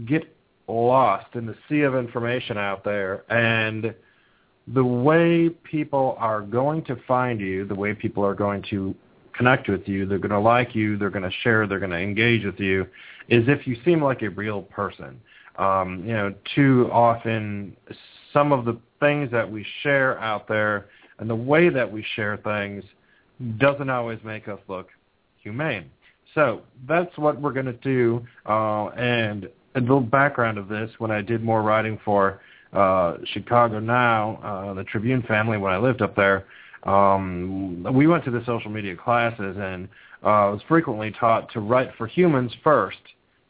get 0.08 0.34
lost 0.70 1.36
in 1.36 1.46
the 1.46 1.56
sea 1.68 1.82
of 1.82 1.94
information 1.94 2.58
out 2.58 2.86
there 2.86 3.30
and 3.30 3.94
the 4.74 4.86
way 4.86 5.50
people 5.50 6.16
are 6.20 6.40
going 6.40 6.86
to 6.86 6.96
find 7.06 7.42
you, 7.42 7.66
the 7.66 7.76
way 7.76 7.94
people 7.94 8.24
are 8.24 8.36
going 8.36 8.64
to 8.70 8.96
connect 9.36 9.68
with 9.68 9.86
you, 9.90 10.06
they're 10.06 10.20
going 10.20 10.30
to 10.30 10.40
like 10.40 10.74
you, 10.74 10.98
they're 10.98 11.10
going 11.10 11.30
to 11.30 11.38
share, 11.44 11.68
they're 11.68 11.80
going 11.80 11.92
to 11.92 11.98
engage 11.98 12.46
with 12.46 12.60
you, 12.62 12.84
is 13.28 13.44
if 13.50 13.68
you 13.68 13.76
seem 13.84 14.02
like 14.02 14.22
a 14.22 14.30
real 14.30 14.62
person. 14.62 15.20
Um, 15.58 16.04
you 16.06 16.14
know, 16.14 16.34
too 16.56 16.90
often 16.92 17.76
some 18.34 18.52
of 18.52 18.66
the 18.66 18.80
things 19.00 19.30
that 19.32 19.50
we 19.50 19.66
share 19.84 20.18
out 20.20 20.48
there 20.48 20.88
and 21.20 21.30
the 21.30 21.36
way 21.36 21.70
that 21.70 21.92
we 21.92 22.06
share 22.16 22.38
things 22.38 22.84
doesn't 23.58 23.90
always 23.90 24.20
make 24.24 24.48
us 24.48 24.60
look 24.68 24.90
humane. 25.42 25.90
So 26.34 26.62
that's 26.88 27.16
what 27.18 27.40
we're 27.40 27.54
going 27.54 27.66
to 27.66 27.74
do. 27.74 28.26
Uh, 28.46 28.88
and 28.90 29.50
a 29.76 29.80
little 29.80 30.02
background 30.02 30.58
of 30.58 30.68
this, 30.68 30.90
when 31.00 31.12
I 31.12 31.22
did 31.22 31.44
more 31.44 31.62
writing 31.62 32.00
for 32.06 32.42
uh, 32.74 33.18
Chicago 33.34 33.80
Now, 33.80 34.40
uh, 34.44 34.74
the 34.74 34.84
Tribune 34.84 35.22
family, 35.24 35.58
when 35.58 35.74
I 35.74 35.78
lived 35.78 36.02
up 36.02 36.16
there, 36.16 36.46
um, 36.84 37.86
we 37.94 38.08
went 38.08 38.24
to 38.26 38.32
the 38.32 38.44
social 38.46 38.72
media 38.72 38.96
classes 38.96 39.58
and 39.60 39.86
uh, 40.24 40.50
was 40.54 40.62
frequently 40.68 41.12
taught 41.12 41.52
to 41.54 41.60
write 41.60 41.92
for 41.98 42.08
humans 42.08 42.52
first 42.64 42.98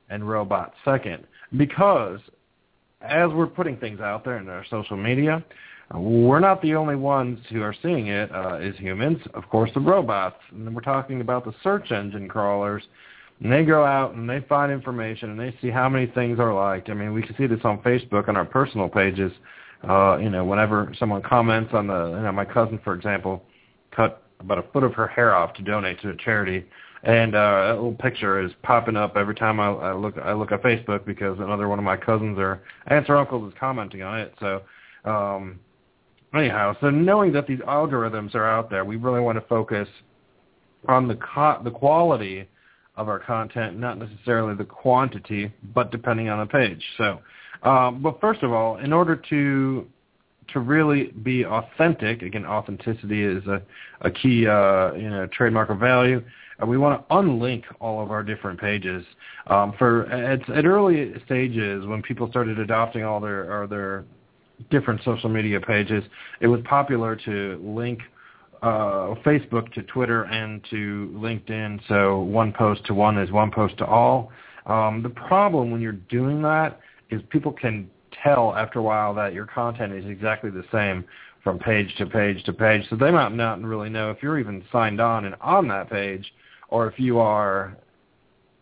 and 0.09 0.27
robots 0.27 0.73
second 0.83 1.25
because 1.57 2.19
as 3.01 3.29
we're 3.31 3.47
putting 3.47 3.77
things 3.77 3.99
out 3.99 4.23
there 4.23 4.37
in 4.37 4.47
our 4.47 4.65
social 4.69 4.97
media, 4.97 5.43
uh, 5.93 5.99
we're 5.99 6.39
not 6.39 6.61
the 6.61 6.75
only 6.75 6.95
ones 6.95 7.39
who 7.49 7.61
are 7.61 7.75
seeing 7.81 8.07
it 8.07 8.31
uh, 8.33 8.59
humans. 8.59 9.17
Of 9.33 9.49
course, 9.49 9.71
the 9.73 9.79
robots, 9.79 10.37
and 10.51 10.65
then 10.65 10.73
we're 10.73 10.81
talking 10.81 11.21
about 11.21 11.45
the 11.45 11.53
search 11.63 11.91
engine 11.91 12.27
crawlers, 12.27 12.83
and 13.41 13.51
they 13.51 13.63
go 13.63 13.83
out 13.83 14.13
and 14.13 14.29
they 14.29 14.41
find 14.41 14.71
information 14.71 15.31
and 15.31 15.39
they 15.39 15.55
see 15.61 15.69
how 15.69 15.89
many 15.89 16.07
things 16.07 16.39
are 16.39 16.53
liked. 16.53 16.89
I 16.89 16.93
mean, 16.93 17.13
we 17.13 17.23
can 17.23 17.35
see 17.37 17.47
this 17.47 17.61
on 17.63 17.79
Facebook 17.79 18.29
on 18.29 18.37
our 18.37 18.45
personal 18.45 18.87
pages. 18.87 19.31
Uh, 19.87 20.17
you 20.17 20.29
know, 20.29 20.45
whenever 20.45 20.93
someone 20.99 21.23
comments 21.23 21.71
on 21.73 21.87
the, 21.87 22.09
you 22.11 22.21
know, 22.21 22.31
my 22.31 22.45
cousin, 22.45 22.79
for 22.83 22.93
example, 22.93 23.43
cut 23.89 24.21
about 24.39 24.59
a 24.59 24.63
foot 24.71 24.83
of 24.83 24.93
her 24.93 25.07
hair 25.07 25.35
off 25.35 25.53
to 25.55 25.63
donate 25.63 25.99
to 26.01 26.09
a 26.09 26.17
charity 26.17 26.65
and 27.03 27.33
uh, 27.33 27.67
that 27.67 27.75
little 27.75 27.93
picture 27.93 28.39
is 28.41 28.51
popping 28.61 28.95
up 28.95 29.17
every 29.17 29.33
time 29.35 29.59
I, 29.59 29.69
I 29.69 29.93
look 29.93 30.17
I 30.17 30.33
look 30.33 30.51
at 30.51 30.61
Facebook 30.61 31.05
because 31.05 31.39
another 31.39 31.67
one 31.67 31.79
of 31.79 31.85
my 31.85 31.97
cousins 31.97 32.37
or 32.37 32.61
aunts 32.87 33.09
or 33.09 33.17
uncles 33.17 33.51
is 33.51 33.57
commenting 33.59 34.03
on 34.03 34.19
it. 34.19 34.33
So 34.39 34.61
um, 35.05 35.59
anyhow, 36.33 36.75
so 36.79 36.89
knowing 36.89 37.33
that 37.33 37.47
these 37.47 37.59
algorithms 37.59 38.35
are 38.35 38.47
out 38.47 38.69
there, 38.69 38.85
we 38.85 38.97
really 38.97 39.21
want 39.21 39.37
to 39.37 39.45
focus 39.47 39.87
on 40.87 41.07
the 41.07 41.15
co- 41.15 41.61
the 41.63 41.71
quality 41.71 42.47
of 42.97 43.09
our 43.09 43.19
content, 43.19 43.79
not 43.79 43.97
necessarily 43.97 44.55
the 44.55 44.65
quantity, 44.65 45.51
but 45.73 45.91
depending 45.91 46.29
on 46.29 46.39
the 46.39 46.45
page. 46.45 46.83
So, 46.97 47.19
um, 47.63 48.01
but 48.01 48.19
first 48.21 48.43
of 48.43 48.51
all, 48.51 48.77
in 48.77 48.93
order 48.93 49.15
to 49.15 49.87
to 50.53 50.59
really 50.59 51.05
be 51.23 51.45
authentic, 51.45 52.21
again, 52.21 52.45
authenticity 52.45 53.23
is 53.23 53.45
a, 53.47 53.61
a 54.01 54.11
key 54.11 54.47
uh, 54.47 54.93
you 54.93 55.09
know 55.09 55.27
trademark 55.31 55.69
of 55.69 55.79
value. 55.79 56.21
We 56.65 56.77
want 56.77 57.07
to 57.07 57.13
unlink 57.15 57.63
all 57.79 58.01
of 58.01 58.11
our 58.11 58.23
different 58.23 58.59
pages. 58.59 59.05
Um, 59.47 59.73
for 59.77 60.05
at, 60.07 60.47
at 60.49 60.65
early 60.65 61.13
stages, 61.25 61.85
when 61.85 62.01
people 62.01 62.29
started 62.29 62.59
adopting 62.59 63.03
all 63.03 63.19
their 63.19 63.61
or 63.61 63.67
their 63.67 64.03
different 64.69 65.01
social 65.03 65.29
media 65.29 65.59
pages, 65.59 66.03
it 66.39 66.47
was 66.47 66.61
popular 66.65 67.15
to 67.15 67.59
link 67.63 67.99
uh, 68.61 69.15
Facebook 69.25 69.71
to 69.73 69.81
Twitter 69.83 70.23
and 70.25 70.63
to 70.69 71.11
LinkedIn. 71.15 71.79
So 71.87 72.19
one 72.19 72.53
post 72.53 72.85
to 72.85 72.93
one 72.93 73.17
is 73.17 73.31
one 73.31 73.51
post 73.51 73.77
to 73.79 73.85
all. 73.85 74.31
Um, 74.67 75.01
the 75.01 75.09
problem 75.09 75.71
when 75.71 75.81
you're 75.81 75.93
doing 75.93 76.41
that 76.43 76.79
is 77.09 77.21
people 77.29 77.51
can 77.51 77.89
tell 78.23 78.55
after 78.55 78.79
a 78.79 78.83
while 78.83 79.13
that 79.15 79.33
your 79.33 79.45
content 79.47 79.93
is 79.93 80.05
exactly 80.05 80.51
the 80.51 80.63
same 80.71 81.03
from 81.43 81.57
page 81.57 81.93
to 81.97 82.05
page 82.05 82.43
to 82.43 82.53
page. 82.53 82.85
So 82.89 82.95
they 82.95 83.09
might 83.09 83.33
not 83.33 83.61
really 83.61 83.89
know 83.89 84.11
if 84.11 84.17
you're 84.21 84.39
even 84.39 84.63
signed 84.71 85.01
on 85.01 85.25
and 85.25 85.35
on 85.41 85.67
that 85.69 85.89
page 85.89 86.31
or 86.71 86.87
if 86.87 86.99
you 86.99 87.19
are 87.19 87.77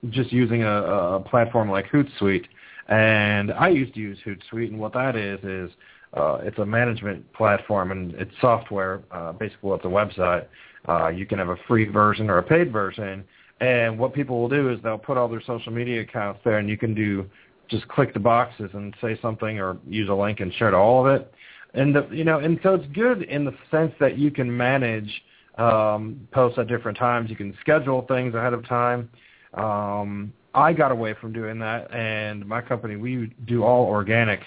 just 0.09 0.31
using 0.31 0.63
a, 0.63 0.83
a 0.83 1.19
platform 1.19 1.69
like 1.69 1.85
Hootsuite. 1.89 2.45
And 2.87 3.51
I 3.51 3.69
used 3.69 3.93
to 3.93 3.99
use 3.99 4.17
Hootsuite, 4.25 4.69
and 4.69 4.79
what 4.79 4.93
that 4.93 5.15
is 5.15 5.39
is 5.43 5.71
uh, 6.13 6.39
it's 6.41 6.57
a 6.57 6.65
management 6.65 7.31
platform 7.33 7.91
and 7.91 8.13
it's 8.15 8.31
software. 8.41 9.01
Uh, 9.11 9.31
basically, 9.31 9.71
it's 9.71 9.85
a 9.85 9.87
website. 9.87 10.47
Uh, 10.87 11.09
you 11.09 11.25
can 11.25 11.37
have 11.37 11.49
a 11.49 11.57
free 11.67 11.85
version 11.85 12.29
or 12.29 12.39
a 12.39 12.43
paid 12.43 12.71
version. 12.71 13.23
And 13.61 13.99
what 13.99 14.13
people 14.13 14.39
will 14.41 14.49
do 14.49 14.69
is 14.69 14.79
they'll 14.81 14.97
put 14.97 15.17
all 15.17 15.27
their 15.27 15.41
social 15.41 15.71
media 15.71 16.01
accounts 16.01 16.39
there, 16.43 16.57
and 16.57 16.69
you 16.69 16.77
can 16.77 16.95
do 16.95 17.29
just 17.67 17.87
click 17.89 18.13
the 18.13 18.19
boxes 18.19 18.71
and 18.73 18.95
say 18.99 19.19
something 19.21 19.59
or 19.59 19.77
use 19.87 20.09
a 20.09 20.13
link 20.13 20.39
and 20.39 20.51
share 20.55 20.71
to 20.71 20.77
all 20.77 21.05
of 21.05 21.21
it. 21.21 21.31
And 21.75 21.95
the, 21.95 22.07
you 22.11 22.23
know, 22.23 22.39
and 22.39 22.59
so 22.63 22.73
it's 22.73 22.87
good 22.93 23.23
in 23.23 23.45
the 23.45 23.53
sense 23.69 23.93
that 23.99 24.17
you 24.17 24.31
can 24.31 24.55
manage 24.55 25.21
um, 25.57 26.27
posts 26.31 26.57
at 26.57 26.67
different 26.67 26.97
times. 26.97 27.29
You 27.29 27.35
can 27.35 27.55
schedule 27.61 28.05
things 28.07 28.35
ahead 28.35 28.53
of 28.53 28.67
time. 28.67 29.09
Um, 29.55 30.33
I 30.53 30.73
got 30.73 30.91
away 30.91 31.15
from 31.19 31.33
doing 31.33 31.59
that, 31.59 31.93
and 31.93 32.45
my 32.45 32.61
company 32.61 32.95
we 32.95 33.33
do 33.45 33.63
all 33.63 33.85
organic 33.85 34.41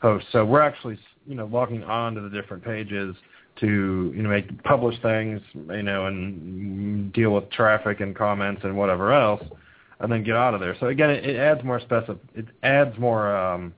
posts. 0.00 0.28
So 0.32 0.44
we're 0.44 0.62
actually 0.62 0.98
you 1.26 1.34
know 1.34 1.46
logging 1.46 1.84
on 1.84 2.14
to 2.14 2.20
the 2.20 2.30
different 2.30 2.64
pages 2.64 3.14
to 3.60 4.12
you 4.14 4.22
know 4.22 4.28
make 4.28 4.62
publish 4.64 5.00
things 5.02 5.40
you 5.54 5.82
know 5.82 6.06
and 6.06 7.12
deal 7.12 7.30
with 7.30 7.50
traffic 7.50 8.00
and 8.00 8.16
comments 8.16 8.62
and 8.64 8.76
whatever 8.76 9.12
else 9.12 9.42
and 10.00 10.10
then 10.12 10.22
get 10.22 10.36
out 10.36 10.54
of 10.54 10.60
there 10.60 10.76
so 10.78 10.86
again 10.86 11.10
it, 11.10 11.24
it 11.24 11.36
adds 11.36 11.62
more 11.64 11.80
specific 11.80 12.18
it 12.34 12.46
adds 12.62 12.96
more 12.98 13.34
um 13.36 13.72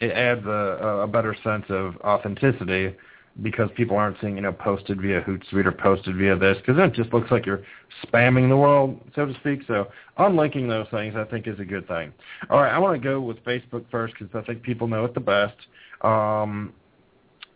it 0.00 0.12
adds 0.12 0.44
a, 0.46 1.02
a 1.02 1.06
better 1.06 1.36
sense 1.42 1.64
of 1.68 1.96
authenticity 2.02 2.94
because 3.42 3.70
people 3.76 3.96
aren't 3.96 4.16
seeing, 4.20 4.36
you 4.36 4.42
know, 4.42 4.52
posted 4.52 5.00
via 5.00 5.22
Hootsuite 5.22 5.66
or 5.66 5.72
posted 5.72 6.16
via 6.16 6.36
this, 6.36 6.58
because 6.58 6.76
then 6.76 6.90
it 6.90 6.94
just 6.94 7.12
looks 7.12 7.30
like 7.30 7.46
you're 7.46 7.62
spamming 8.06 8.48
the 8.48 8.56
world, 8.56 9.00
so 9.14 9.26
to 9.26 9.34
speak. 9.34 9.60
So 9.66 9.88
unlinking 10.18 10.68
those 10.68 10.86
things, 10.90 11.14
I 11.16 11.24
think, 11.24 11.46
is 11.46 11.58
a 11.58 11.64
good 11.64 11.86
thing. 11.88 12.12
All 12.50 12.60
right, 12.60 12.72
I 12.72 12.78
want 12.78 13.00
to 13.00 13.08
go 13.08 13.20
with 13.20 13.42
Facebook 13.44 13.84
first 13.90 14.14
because 14.18 14.34
I 14.34 14.44
think 14.46 14.62
people 14.62 14.86
know 14.86 15.04
it 15.04 15.14
the 15.14 15.20
best. 15.20 15.56
Um, 16.02 16.72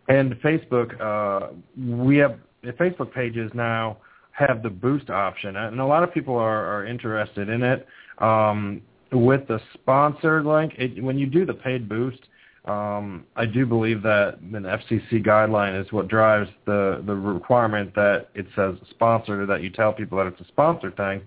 and 0.09 0.35
Facebook, 0.35 1.01
uh, 1.01 1.53
we 1.77 2.17
have 2.19 2.39
Facebook 2.65 3.13
pages 3.13 3.51
now 3.55 3.99
have 4.33 4.63
the 4.63 4.71
boost 4.71 5.11
option, 5.11 5.57
and 5.57 5.81
a 5.81 5.87
lot 5.87 6.03
of 6.03 6.13
people 6.13 6.37
are, 6.37 6.67
are 6.67 6.87
interested 6.87 7.49
in 7.49 7.63
it. 7.63 7.87
Um, 8.19 8.83
with 9.13 9.47
the 9.47 9.61
sponsored 9.75 10.45
link, 10.45 10.75
it, 10.77 11.03
when 11.03 11.19
you 11.19 11.27
do 11.27 11.47
the 11.47 11.55
paid 11.55 11.89
boost, 11.89 12.21
um, 12.65 13.27
I 13.37 13.45
do 13.45 13.67
believe 13.67 14.03
that 14.03 14.39
an 14.41 14.63
FCC 14.63 15.25
guideline 15.25 15.79
is 15.81 15.93
what 15.93 16.09
drives 16.09 16.49
the 16.65 17.03
the 17.07 17.15
requirement 17.15 17.95
that 17.95 18.29
it 18.35 18.47
says 18.57 18.77
sponsored 18.91 19.41
or 19.41 19.47
that 19.47 19.63
you 19.63 19.69
tell 19.69 19.93
people 19.93 20.17
that 20.19 20.27
it's 20.27 20.41
a 20.41 20.47
sponsored 20.47 20.97
thing. 20.97 21.21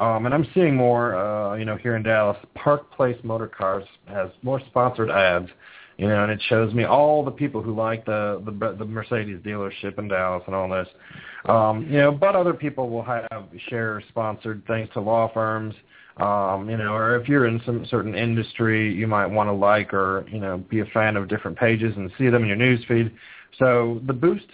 Um, 0.00 0.24
and 0.24 0.34
I'm 0.34 0.46
seeing 0.54 0.74
more, 0.74 1.14
uh, 1.14 1.56
you 1.56 1.64
know, 1.64 1.76
here 1.76 1.94
in 1.94 2.02
Dallas, 2.02 2.36
Park 2.54 2.90
Place 2.92 3.18
Motor 3.22 3.46
Cars 3.46 3.84
has 4.06 4.30
more 4.42 4.60
sponsored 4.68 5.10
ads, 5.10 5.48
you 5.98 6.08
know, 6.08 6.22
and 6.22 6.32
it 6.32 6.40
shows 6.48 6.72
me 6.72 6.84
all 6.84 7.22
the 7.22 7.30
people 7.30 7.62
who 7.62 7.74
like 7.74 8.04
the 8.04 8.42
the, 8.44 8.74
the 8.76 8.84
Mercedes 8.84 9.38
dealership 9.44 9.96
in 9.98 10.08
Dallas 10.08 10.42
and 10.46 10.56
all 10.56 10.68
this, 10.68 10.88
um, 11.44 11.82
you 11.84 11.98
know. 11.98 12.10
But 12.10 12.34
other 12.34 12.54
people 12.54 12.90
will 12.90 13.04
have 13.04 13.44
share 13.68 14.02
sponsored 14.08 14.66
things 14.66 14.88
to 14.94 15.00
law 15.00 15.30
firms, 15.32 15.74
um, 16.16 16.68
you 16.68 16.76
know, 16.76 16.92
or 16.92 17.16
if 17.16 17.28
you're 17.28 17.46
in 17.46 17.60
some 17.64 17.86
certain 17.86 18.14
industry, 18.14 18.92
you 18.92 19.06
might 19.06 19.26
want 19.26 19.48
to 19.48 19.52
like 19.52 19.94
or 19.94 20.26
you 20.30 20.40
know 20.40 20.58
be 20.68 20.80
a 20.80 20.86
fan 20.86 21.16
of 21.16 21.28
different 21.28 21.56
pages 21.56 21.94
and 21.96 22.10
see 22.18 22.28
them 22.28 22.42
in 22.42 22.48
your 22.48 22.56
news 22.56 22.84
feed. 22.86 23.12
So 23.58 24.00
the 24.06 24.12
boost, 24.12 24.46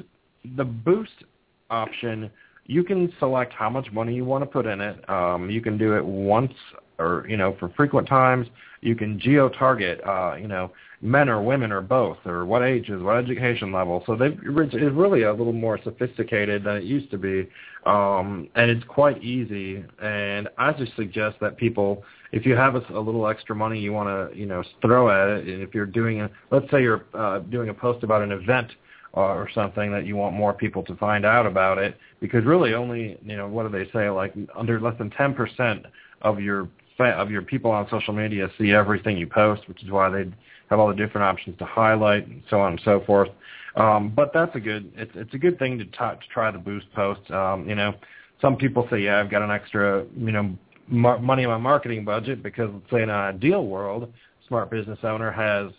the 0.57 0.65
boost 0.65 1.25
option, 1.71 2.31
you 2.67 2.85
can 2.85 3.13
select 3.19 3.53
how 3.53 3.71
much 3.71 3.91
money 3.93 4.15
you 4.15 4.25
want 4.25 4.43
to 4.43 4.47
put 4.47 4.67
in 4.67 4.81
it. 4.81 5.09
Um, 5.09 5.51
you 5.51 5.61
can 5.61 5.79
do 5.79 5.97
it 5.97 6.05
once 6.05 6.53
or 6.99 7.27
you 7.29 7.37
know 7.37 7.57
for 7.59 7.69
frequent 7.71 8.09
times. 8.09 8.47
You 8.81 8.95
can 8.95 9.19
geo 9.19 9.49
target, 9.49 10.01
uh, 10.07 10.37
you 10.39 10.49
know, 10.49 10.71
men 11.01 11.29
or 11.29 11.43
women 11.43 11.73
or 11.73 11.81
both, 11.81 12.19
or 12.25 12.47
what 12.47 12.63
ages, 12.63 13.03
what 13.03 13.17
education 13.17 13.73
level. 13.73 14.03
So 14.07 14.17
they've 14.17 14.39
it's 14.43 14.75
really 14.75 15.23
a 15.23 15.33
little 15.33 15.53
more 15.53 15.79
sophisticated 15.83 16.65
than 16.65 16.77
it 16.77 16.85
used 16.85 17.11
to 17.11 17.19
be, 17.19 17.49
um, 17.85 18.49
and 18.55 18.71
it's 18.71 18.85
quite 18.85 19.23
easy. 19.23 19.85
And 20.01 20.49
I 20.59 20.73
just 20.73 20.97
suggest 20.97 21.37
that 21.41 21.57
people, 21.57 22.03
if 22.33 22.47
you 22.47 22.57
have 22.57 22.77
a, 22.77 22.83
a 22.95 23.01
little 23.01 23.29
extra 23.29 23.55
money 23.55 23.79
you 23.79 23.93
want 23.93 24.09
to, 24.09 24.39
you 24.39 24.47
know, 24.47 24.63
throw 24.81 25.11
at 25.11 25.39
it, 25.39 25.49
and 25.49 25.63
if 25.63 25.75
you're 25.75 25.87
doing 25.87 26.23
a, 26.23 26.31
let's 26.51 26.71
say 26.71 26.83
you're 26.83 27.05
uh, 27.15 27.41
doing 27.41 27.69
a 27.69 27.75
post 27.75 28.03
about 28.03 28.23
an 28.23 28.33
event 28.33 28.73
uh, 29.17 29.21
or 29.21 29.51
something 29.55 29.93
that 29.93 30.07
you 30.07 30.17
want 30.17 30.35
more 30.35 30.53
people 30.53 30.83
to 30.85 30.97
find 30.97 31.27
out 31.27 31.47
about 31.47 31.79
it, 31.79 31.97
because 32.21 32.45
really 32.45 32.75
only, 32.75 33.19
you 33.25 33.37
know, 33.37 33.49
what 33.49 33.71
do 33.71 33.79
they 33.79 33.91
say, 33.93 34.09
like 34.09 34.35
under 34.55 34.81
less 34.81 34.97
than 34.99 35.11
10% 35.11 35.85
of 36.23 36.41
your 36.41 36.69
of 36.99 37.31
your 37.31 37.43
people 37.43 37.71
on 37.71 37.89
social 37.91 38.15
media 38.15 38.49
see 38.59 38.73
everything 38.73 39.17
you 39.17 39.27
post, 39.27 39.69
which 39.69 39.83
is 39.83 39.91
why 39.91 40.09
they 40.09 40.25
have 40.71 40.79
all 40.79 40.89
the 40.89 40.95
different 40.95 41.25
options 41.25 41.59
to 41.59 41.65
highlight 41.65 42.27
and 42.27 42.43
so 42.51 42.61
on 42.61 42.73
and 42.73 42.81
so 42.85 43.03
forth. 43.07 43.29
Um, 43.77 44.13
but 44.15 44.33
that's 44.33 44.55
a 44.57 44.61
good 44.61 44.91
it's 44.97 45.13
it's 45.15 45.35
a 45.35 45.39
good 45.39 45.59
thing 45.59 45.79
to, 45.79 45.85
t- 45.85 45.93
to 45.93 46.19
try 46.33 46.51
the 46.51 46.59
boost 46.59 46.93
post. 46.95 47.31
Um, 47.31 47.69
you 47.69 47.75
know, 47.75 47.95
some 48.41 48.57
people 48.57 48.87
say, 48.91 49.01
yeah, 49.01 49.21
I've 49.21 49.31
got 49.31 49.43
an 49.43 49.51
extra 49.51 50.07
you 50.17 50.33
know 50.33 50.57
mar- 50.89 51.19
money 51.19 51.43
in 51.43 51.51
my 51.51 51.59
marketing 51.59 52.05
budget 52.05 52.43
because 52.43 52.71
let's 52.73 52.91
say 52.91 53.03
in 53.03 53.11
an 53.11 53.17
ideal 53.17 53.67
world, 53.67 54.13
smart 54.49 54.71
business 54.71 54.99
owner 55.03 55.31
has 55.31 55.73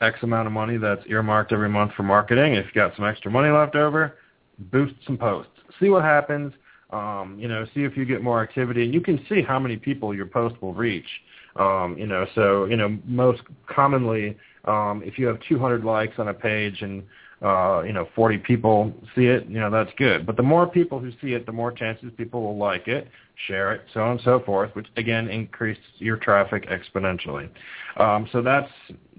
X 0.00 0.18
amount 0.22 0.46
of 0.46 0.52
money 0.52 0.76
that's 0.76 1.02
earmarked 1.06 1.52
every 1.52 1.70
month 1.70 1.92
for 1.96 2.02
marketing. 2.02 2.54
If 2.54 2.66
you've 2.66 2.74
got 2.74 2.94
some 2.96 3.06
extra 3.06 3.30
money 3.30 3.48
left 3.48 3.76
over, 3.76 4.16
boost 4.58 4.94
some 5.06 5.16
posts. 5.16 5.52
See 5.80 5.88
what 5.88 6.04
happens. 6.04 6.52
Um, 6.96 7.38
you 7.38 7.46
know, 7.46 7.66
see 7.74 7.84
if 7.84 7.96
you 7.96 8.04
get 8.06 8.22
more 8.22 8.42
activity, 8.42 8.84
and 8.84 8.94
you 8.94 9.02
can 9.02 9.22
see 9.28 9.42
how 9.42 9.58
many 9.58 9.76
people 9.76 10.14
your 10.14 10.26
post 10.26 10.54
will 10.62 10.72
reach. 10.72 11.08
Um, 11.56 11.96
you 11.98 12.06
know, 12.06 12.26
so 12.34 12.64
you 12.64 12.76
know, 12.76 12.98
most 13.04 13.42
commonly, 13.66 14.36
um, 14.64 15.02
if 15.04 15.18
you 15.18 15.26
have 15.26 15.38
200 15.48 15.84
likes 15.84 16.14
on 16.18 16.28
a 16.28 16.34
page 16.34 16.80
and 16.80 17.02
uh, 17.42 17.82
you 17.82 17.92
know 17.92 18.08
40 18.14 18.38
people 18.38 18.92
see 19.14 19.26
it, 19.26 19.46
you 19.46 19.60
know 19.60 19.70
that's 19.70 19.90
good. 19.96 20.26
But 20.26 20.36
the 20.36 20.42
more 20.42 20.66
people 20.66 20.98
who 20.98 21.10
see 21.20 21.34
it, 21.34 21.46
the 21.46 21.52
more 21.52 21.70
chances 21.70 22.10
people 22.16 22.42
will 22.42 22.56
like 22.56 22.88
it, 22.88 23.08
share 23.46 23.72
it, 23.72 23.82
so 23.92 24.00
on 24.00 24.12
and 24.12 24.20
so 24.22 24.40
forth, 24.40 24.74
which 24.74 24.86
again 24.96 25.28
increases 25.28 25.82
your 25.98 26.16
traffic 26.16 26.66
exponentially. 26.68 27.48
Um, 27.98 28.28
so 28.32 28.42
that's 28.42 28.70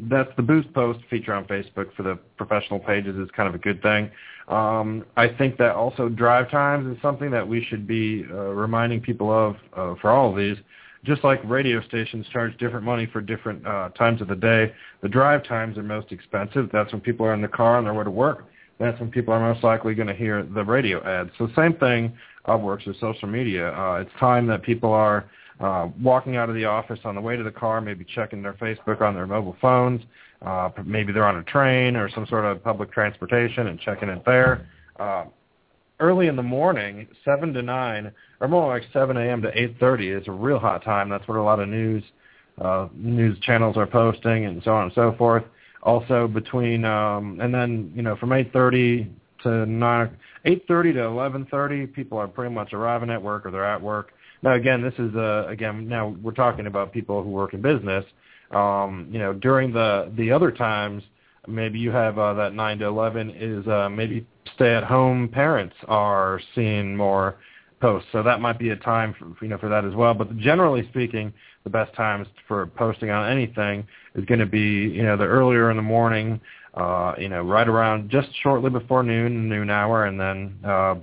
that's 0.09 0.29
the 0.35 0.43
boost 0.43 0.73
post 0.73 0.99
feature 1.09 1.33
on 1.33 1.45
Facebook 1.45 1.93
for 1.95 2.03
the 2.03 2.17
professional 2.37 2.79
pages 2.79 3.15
is 3.15 3.29
kind 3.35 3.47
of 3.47 3.55
a 3.55 3.59
good 3.59 3.81
thing. 3.81 4.09
Um, 4.47 5.05
I 5.17 5.27
think 5.27 5.57
that 5.57 5.75
also 5.75 6.07
drive 6.09 6.49
times 6.49 6.95
is 6.95 7.01
something 7.01 7.29
that 7.31 7.47
we 7.47 7.63
should 7.63 7.85
be 7.85 8.25
uh, 8.31 8.35
reminding 8.35 9.01
people 9.01 9.31
of 9.31 9.55
uh, 9.73 9.99
for 9.99 10.09
all 10.09 10.31
of 10.31 10.37
these 10.37 10.57
just 11.07 11.23
like 11.23 11.41
radio 11.45 11.81
stations 11.81 12.25
charge 12.31 12.55
different 12.57 12.85
money 12.85 13.07
for 13.11 13.21
different 13.21 13.65
uh, 13.65 13.89
times 13.97 14.21
of 14.21 14.27
the 14.27 14.35
day, 14.35 14.71
the 15.01 15.09
drive 15.09 15.43
times 15.45 15.77
are 15.77 15.83
most 15.83 16.11
expensive. 16.11 16.69
That's 16.71 16.91
when 16.91 17.01
people 17.01 17.25
are 17.25 17.33
in 17.33 17.41
the 17.41 17.47
car 17.47 17.77
on 17.77 17.85
their 17.85 17.93
way 17.93 18.03
to 18.03 18.11
work. 18.11 18.45
That's 18.79 18.99
when 18.99 19.09
people 19.09 19.33
are 19.33 19.53
most 19.53 19.63
likely 19.63 19.95
going 19.95 20.07
to 20.07 20.13
hear 20.13 20.43
the 20.43 20.63
radio 20.63 21.03
ads. 21.03 21.31
So 21.37 21.49
same 21.55 21.73
thing 21.73 22.15
uh, 22.45 22.57
works 22.57 22.85
with 22.85 22.99
social 22.99 23.27
media. 23.27 23.71
Uh, 23.71 24.01
it's 24.01 24.11
time 24.19 24.45
that 24.47 24.61
people 24.61 24.91
are 24.91 25.29
uh, 25.59 25.87
walking 25.99 26.35
out 26.35 26.49
of 26.49 26.55
the 26.55 26.65
office 26.65 26.99
on 27.03 27.15
the 27.15 27.21
way 27.21 27.35
to 27.35 27.43
the 27.43 27.51
car, 27.51 27.81
maybe 27.81 28.05
checking 28.05 28.43
their 28.43 28.53
Facebook 28.53 29.01
on 29.01 29.15
their 29.15 29.25
mobile 29.25 29.55
phones. 29.59 30.01
Uh, 30.45 30.69
maybe 30.85 31.11
they're 31.11 31.27
on 31.27 31.37
a 31.37 31.43
train 31.43 31.95
or 31.95 32.09
some 32.11 32.27
sort 32.27 32.45
of 32.45 32.63
public 32.63 32.91
transportation 32.91 33.67
and 33.67 33.79
checking 33.79 34.09
it 34.09 34.21
there. 34.25 34.69
Uh, 34.99 35.25
early 35.99 36.27
in 36.27 36.35
the 36.35 36.43
morning, 36.43 37.07
7 37.25 37.53
to 37.53 37.61
9, 37.61 38.11
or 38.39 38.47
more 38.47 38.67
like 38.67 38.83
7 38.93 39.17
a.m. 39.17 39.41
to 39.41 39.51
8.30 39.51 40.21
is 40.21 40.27
a 40.27 40.31
real 40.31 40.59
hot 40.59 40.83
time. 40.83 41.09
That's 41.09 41.27
what 41.27 41.37
a 41.37 41.43
lot 41.43 41.59
of 41.59 41.69
news 41.69 42.03
uh, 42.59 42.87
news 42.95 43.37
channels 43.41 43.77
are 43.77 43.85
posting 43.85 44.45
and 44.45 44.63
so 44.63 44.71
on 44.71 44.85
and 44.85 44.93
so 44.93 45.13
forth. 45.17 45.43
Also 45.83 46.27
between, 46.27 46.83
um, 46.85 47.39
and 47.39 47.53
then, 47.53 47.91
you 47.95 48.01
know, 48.01 48.15
from 48.15 48.29
8.30 48.29 49.09
to 49.43 49.65
9, 49.65 50.17
8.30 50.45 50.67
to 50.67 50.99
11.30, 50.99 51.93
people 51.93 52.17
are 52.17 52.27
pretty 52.27 52.53
much 52.53 52.73
arriving 52.73 53.09
at 53.09 53.21
work 53.21 53.45
or 53.45 53.51
they're 53.51 53.65
at 53.65 53.81
work. 53.81 54.11
Now, 54.41 54.53
again, 54.53 54.81
this 54.81 54.93
is, 54.97 55.15
uh, 55.15 55.45
again, 55.47 55.87
now 55.87 56.15
we're 56.21 56.31
talking 56.31 56.67
about 56.67 56.91
people 56.91 57.23
who 57.23 57.29
work 57.29 57.53
in 57.53 57.61
business. 57.61 58.05
Um, 58.51 59.07
you 59.11 59.19
know, 59.19 59.33
during 59.33 59.71
the, 59.71 60.11
the 60.17 60.31
other 60.31 60.51
times, 60.51 61.03
maybe 61.47 61.79
you 61.79 61.91
have 61.91 62.17
uh, 62.19 62.33
that 62.33 62.53
9 62.53 62.79
to 62.79 62.85
11 62.85 63.31
is 63.31 63.67
uh, 63.67 63.89
maybe 63.89 64.25
stay-at-home 64.55 65.29
parents 65.29 65.75
are 65.87 66.41
seeing 66.53 66.95
more 66.95 67.37
posts. 67.79 68.09
So 68.11 68.23
that 68.23 68.41
might 68.41 68.59
be 68.59 68.69
a 68.69 68.75
time 68.75 69.15
for, 69.17 69.43
you 69.43 69.49
know 69.49 69.57
for 69.57 69.69
that 69.69 69.85
as 69.85 69.93
well. 69.95 70.13
But 70.13 70.37
generally 70.37 70.87
speaking, 70.89 71.33
the 71.63 71.69
best 71.69 71.93
times 71.95 72.27
for 72.47 72.67
posting 72.67 73.09
on 73.09 73.31
anything 73.31 73.85
is 74.15 74.25
going 74.25 74.39
to 74.39 74.45
be 74.45 74.59
you 74.59 75.03
know 75.03 75.17
the 75.17 75.25
earlier 75.25 75.69
in 75.69 75.77
the 75.77 75.83
morning, 75.83 76.39
uh, 76.73 77.13
you 77.17 77.29
know 77.29 77.41
right 77.43 77.67
around 77.67 78.09
just 78.09 78.29
shortly 78.41 78.69
before 78.69 79.03
noon, 79.03 79.47
noon 79.49 79.69
hour, 79.69 80.05
and 80.05 80.19
then 80.19 80.57
uh, 80.65 80.95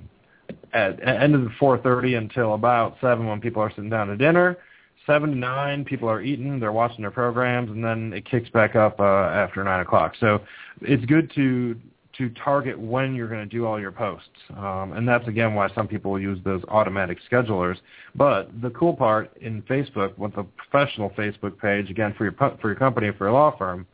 at, 0.73 1.01
at 1.01 1.23
end 1.23 1.35
of 1.35 1.43
the 1.43 1.51
4:30 1.61 2.19
until 2.19 2.55
about 2.55 2.97
seven 3.01 3.27
when 3.27 3.41
people 3.41 3.63
are 3.63 3.71
sitting 3.71 3.91
down 3.91 4.09
to 4.09 4.17
dinner. 4.17 4.59
Seven 5.07 5.31
to 5.31 5.37
nine, 5.37 5.85
people 5.85 6.09
are 6.09 6.23
eating, 6.23 6.59
they're 6.59 6.73
watching 6.73 7.03
their 7.03 7.11
programs, 7.11 7.71
and 7.71 7.85
then 7.85 8.13
it 8.13 8.25
kicks 8.25 8.49
back 8.51 8.75
up 8.75 8.99
uh, 9.01 9.05
after 9.05 9.63
nine 9.63 9.81
o'clock. 9.81 10.15
So 10.19 10.41
it's 10.81 11.05
good 11.05 11.31
to 11.35 11.77
to 12.19 12.31
target 12.31 12.79
when 12.79 13.15
you're 13.15 13.29
going 13.29 13.41
to 13.41 13.47
do 13.47 13.67
all 13.67 13.81
your 13.81 13.91
posts. 13.91 14.29
Um, 14.57 14.93
and 14.93 15.07
that's, 15.07 15.27
again, 15.27 15.55
why 15.55 15.69
some 15.75 15.89
people 15.89 16.19
use 16.19 16.39
those 16.45 16.63
automatic 16.69 17.19
schedulers. 17.31 17.77
But 18.15 18.51
the 18.63 18.71
cool 18.71 18.95
part 18.95 19.37
in 19.39 19.63
Facebook, 19.63 20.17
with 20.17 20.37
a 20.37 20.45
professional 20.45 21.11
Facebook 21.11 21.59
page, 21.59 21.91
again, 21.91 22.15
for 22.17 22.25
your, 22.25 22.33
for 22.33 22.69
your 22.69 22.77
company, 22.77 23.11
for 23.19 23.25
your 23.25 23.33
law 23.33 23.57
firm, 23.57 23.87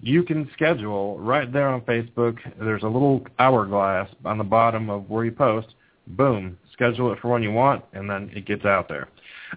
you 0.00 0.22
can 0.22 0.48
schedule 0.54 1.18
right 1.18 1.52
there 1.52 1.68
on 1.68 1.80
Facebook. 1.82 2.38
There's 2.58 2.84
a 2.84 2.88
little 2.88 3.26
hourglass 3.38 4.08
on 4.24 4.38
the 4.38 4.44
bottom 4.44 4.88
of 4.88 5.10
where 5.10 5.24
you 5.24 5.32
post. 5.32 5.74
Boom, 6.06 6.56
schedule 6.72 7.12
it 7.12 7.18
for 7.20 7.28
when 7.28 7.42
you 7.42 7.52
want, 7.52 7.84
and 7.92 8.08
then 8.08 8.30
it 8.34 8.46
gets 8.46 8.64
out 8.64 8.88
there. 8.88 9.08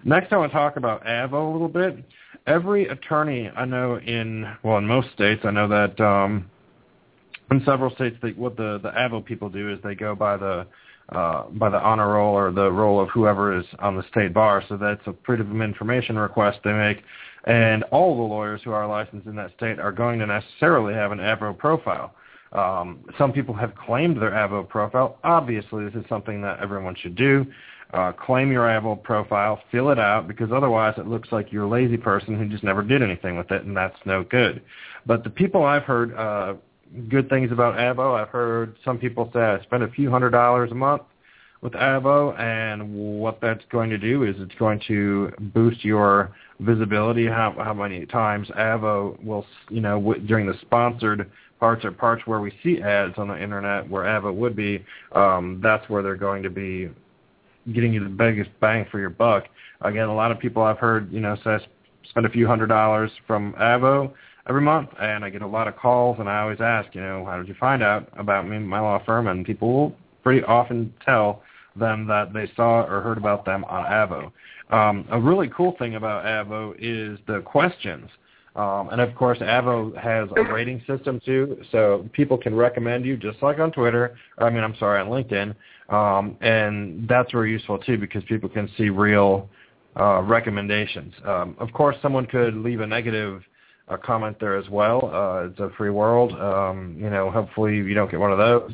Next, 0.04 0.32
I 0.32 0.36
want 0.36 0.52
to 0.52 0.58
talk 0.58 0.76
about 0.76 1.04
Avvo 1.04 1.48
a 1.48 1.52
little 1.52 1.68
bit. 1.68 2.04
Every 2.46 2.88
attorney 2.88 3.50
I 3.50 3.64
know 3.64 3.98
in, 3.98 4.46
well, 4.62 4.78
in 4.78 4.86
most 4.86 5.12
states, 5.14 5.42
I 5.44 5.50
know 5.50 5.68
that 5.68 6.00
um, 6.00 6.50
in 7.50 7.62
several 7.64 7.94
states, 7.94 8.16
they, 8.22 8.30
what 8.30 8.56
the 8.56 8.80
the 8.82 8.90
Avvo 8.90 9.24
people 9.24 9.48
do 9.48 9.70
is 9.70 9.78
they 9.84 9.94
go 9.94 10.14
by 10.14 10.36
the 10.36 10.66
uh, 11.10 11.44
by 11.50 11.68
the 11.68 11.78
honor 11.78 12.14
roll 12.14 12.34
or 12.34 12.50
the 12.50 12.70
roll 12.70 13.00
of 13.00 13.08
whoever 13.10 13.56
is 13.56 13.66
on 13.78 13.96
the 13.96 14.04
state 14.10 14.32
bar. 14.32 14.64
So 14.68 14.76
that's 14.76 15.06
a 15.06 15.14
freedom 15.24 15.54
of 15.54 15.62
information 15.62 16.16
request 16.16 16.60
they 16.64 16.72
make. 16.72 17.02
And 17.44 17.82
all 17.84 18.16
the 18.16 18.22
lawyers 18.22 18.60
who 18.64 18.70
are 18.70 18.86
licensed 18.86 19.26
in 19.26 19.36
that 19.36 19.52
state 19.56 19.78
are 19.78 19.92
going 19.92 20.20
to 20.20 20.26
necessarily 20.26 20.94
have 20.94 21.12
an 21.12 21.18
Avvo 21.18 21.56
profile. 21.56 22.14
Um, 22.52 23.04
some 23.18 23.32
people 23.32 23.54
have 23.54 23.74
claimed 23.74 24.20
their 24.20 24.30
Avvo 24.30 24.68
profile. 24.68 25.18
Obviously, 25.24 25.84
this 25.84 25.94
is 25.94 26.04
something 26.08 26.40
that 26.42 26.60
everyone 26.60 26.94
should 26.94 27.16
do. 27.16 27.46
Uh, 27.92 28.10
claim 28.10 28.50
your 28.50 28.64
Avvo 28.64 29.02
profile, 29.02 29.60
fill 29.70 29.90
it 29.90 29.98
out, 29.98 30.26
because 30.26 30.50
otherwise 30.50 30.94
it 30.96 31.06
looks 31.06 31.30
like 31.30 31.52
you're 31.52 31.64
a 31.64 31.68
lazy 31.68 31.98
person 31.98 32.38
who 32.38 32.48
just 32.48 32.64
never 32.64 32.82
did 32.82 33.02
anything 33.02 33.36
with 33.36 33.50
it, 33.50 33.64
and 33.64 33.76
that's 33.76 33.98
no 34.06 34.24
good. 34.24 34.62
But 35.04 35.24
the 35.24 35.30
people 35.30 35.64
I've 35.64 35.82
heard 35.82 36.14
uh, 36.16 36.54
good 37.10 37.28
things 37.28 37.52
about 37.52 37.76
Avvo, 37.76 38.18
I've 38.18 38.30
heard 38.30 38.76
some 38.82 38.96
people 38.96 39.30
say 39.34 39.40
I 39.40 39.62
spend 39.62 39.82
a 39.82 39.90
few 39.90 40.10
hundred 40.10 40.30
dollars 40.30 40.70
a 40.70 40.74
month 40.74 41.02
with 41.60 41.74
Avvo, 41.74 42.38
and 42.40 42.94
what 42.94 43.40
that's 43.42 43.64
going 43.70 43.90
to 43.90 43.98
do 43.98 44.24
is 44.24 44.36
it's 44.38 44.54
going 44.54 44.80
to 44.88 45.30
boost 45.54 45.84
your 45.84 46.34
visibility. 46.60 47.26
How 47.26 47.54
how 47.58 47.74
many 47.74 48.06
times 48.06 48.48
Avvo 48.56 49.22
will, 49.22 49.44
you 49.68 49.80
know, 49.80 49.98
w- 50.00 50.20
during 50.26 50.46
the 50.46 50.54
sponsored 50.62 51.30
parts 51.60 51.84
or 51.84 51.92
parts 51.92 52.26
where 52.26 52.40
we 52.40 52.52
see 52.64 52.82
ads 52.82 53.14
on 53.18 53.28
the 53.28 53.40
internet 53.40 53.88
where 53.88 54.04
Avvo 54.04 54.34
would 54.34 54.56
be, 54.56 54.84
um, 55.12 55.60
that's 55.62 55.88
where 55.88 56.02
they're 56.02 56.16
going 56.16 56.42
to 56.42 56.50
be 56.50 56.90
getting 57.72 57.92
you 57.92 58.02
the 58.02 58.10
biggest 58.10 58.50
bang 58.60 58.86
for 58.90 58.98
your 58.98 59.10
buck. 59.10 59.44
Again, 59.82 60.08
a 60.08 60.14
lot 60.14 60.30
of 60.30 60.38
people 60.38 60.62
I've 60.62 60.78
heard, 60.78 61.12
you 61.12 61.20
know, 61.20 61.36
say 61.44 61.58
spend 62.08 62.26
a 62.26 62.30
few 62.30 62.46
hundred 62.46 62.68
dollars 62.68 63.10
from 63.26 63.52
Avvo 63.54 64.12
every 64.48 64.60
month, 64.60 64.90
and 65.00 65.24
I 65.24 65.30
get 65.30 65.42
a 65.42 65.46
lot 65.46 65.68
of 65.68 65.76
calls, 65.76 66.18
and 66.18 66.28
I 66.28 66.40
always 66.40 66.60
ask, 66.60 66.94
you 66.94 67.00
know, 67.00 67.24
how 67.24 67.38
did 67.38 67.48
you 67.48 67.54
find 67.58 67.82
out 67.82 68.08
about 68.16 68.48
me, 68.48 68.58
my 68.58 68.80
law 68.80 69.02
firm? 69.04 69.28
And 69.28 69.46
people 69.46 69.72
will 69.72 69.96
pretty 70.22 70.42
often 70.44 70.92
tell 71.04 71.42
them 71.76 72.06
that 72.06 72.32
they 72.32 72.50
saw 72.54 72.82
or 72.82 73.00
heard 73.00 73.18
about 73.18 73.44
them 73.44 73.64
on 73.64 73.84
Avvo. 73.84 74.32
Um, 74.70 75.06
a 75.10 75.20
really 75.20 75.48
cool 75.48 75.74
thing 75.78 75.96
about 75.96 76.24
Avvo 76.24 76.74
is 76.78 77.18
the 77.26 77.40
questions. 77.40 78.08
Um, 78.54 78.90
and 78.90 79.00
of 79.00 79.14
course, 79.14 79.38
Avvo 79.38 79.96
has 79.96 80.28
a 80.36 80.52
rating 80.52 80.82
system 80.86 81.20
too, 81.24 81.62
so 81.70 82.06
people 82.12 82.36
can 82.36 82.54
recommend 82.54 83.04
you 83.06 83.16
just 83.16 83.42
like 83.42 83.58
on 83.58 83.72
Twitter. 83.72 84.16
I 84.38 84.50
mean, 84.50 84.62
I'm 84.62 84.76
sorry, 84.76 85.00
on 85.00 85.08
LinkedIn, 85.08 85.54
um, 85.88 86.36
and 86.42 87.08
that's 87.08 87.32
very 87.32 87.50
useful 87.50 87.78
too 87.78 87.96
because 87.96 88.22
people 88.24 88.50
can 88.50 88.68
see 88.76 88.90
real 88.90 89.48
uh, 89.98 90.20
recommendations. 90.22 91.14
Um, 91.24 91.56
of 91.58 91.72
course, 91.72 91.96
someone 92.02 92.26
could 92.26 92.54
leave 92.54 92.80
a 92.80 92.86
negative 92.86 93.42
uh, 93.88 93.96
comment 93.96 94.36
there 94.38 94.56
as 94.56 94.68
well. 94.68 95.10
Uh, 95.12 95.48
it's 95.48 95.58
a 95.58 95.70
free 95.78 95.90
world. 95.90 96.32
Um, 96.32 96.96
you 96.98 97.08
know, 97.08 97.30
hopefully 97.30 97.76
you 97.76 97.94
don't 97.94 98.10
get 98.10 98.20
one 98.20 98.32
of 98.32 98.38
those. 98.38 98.72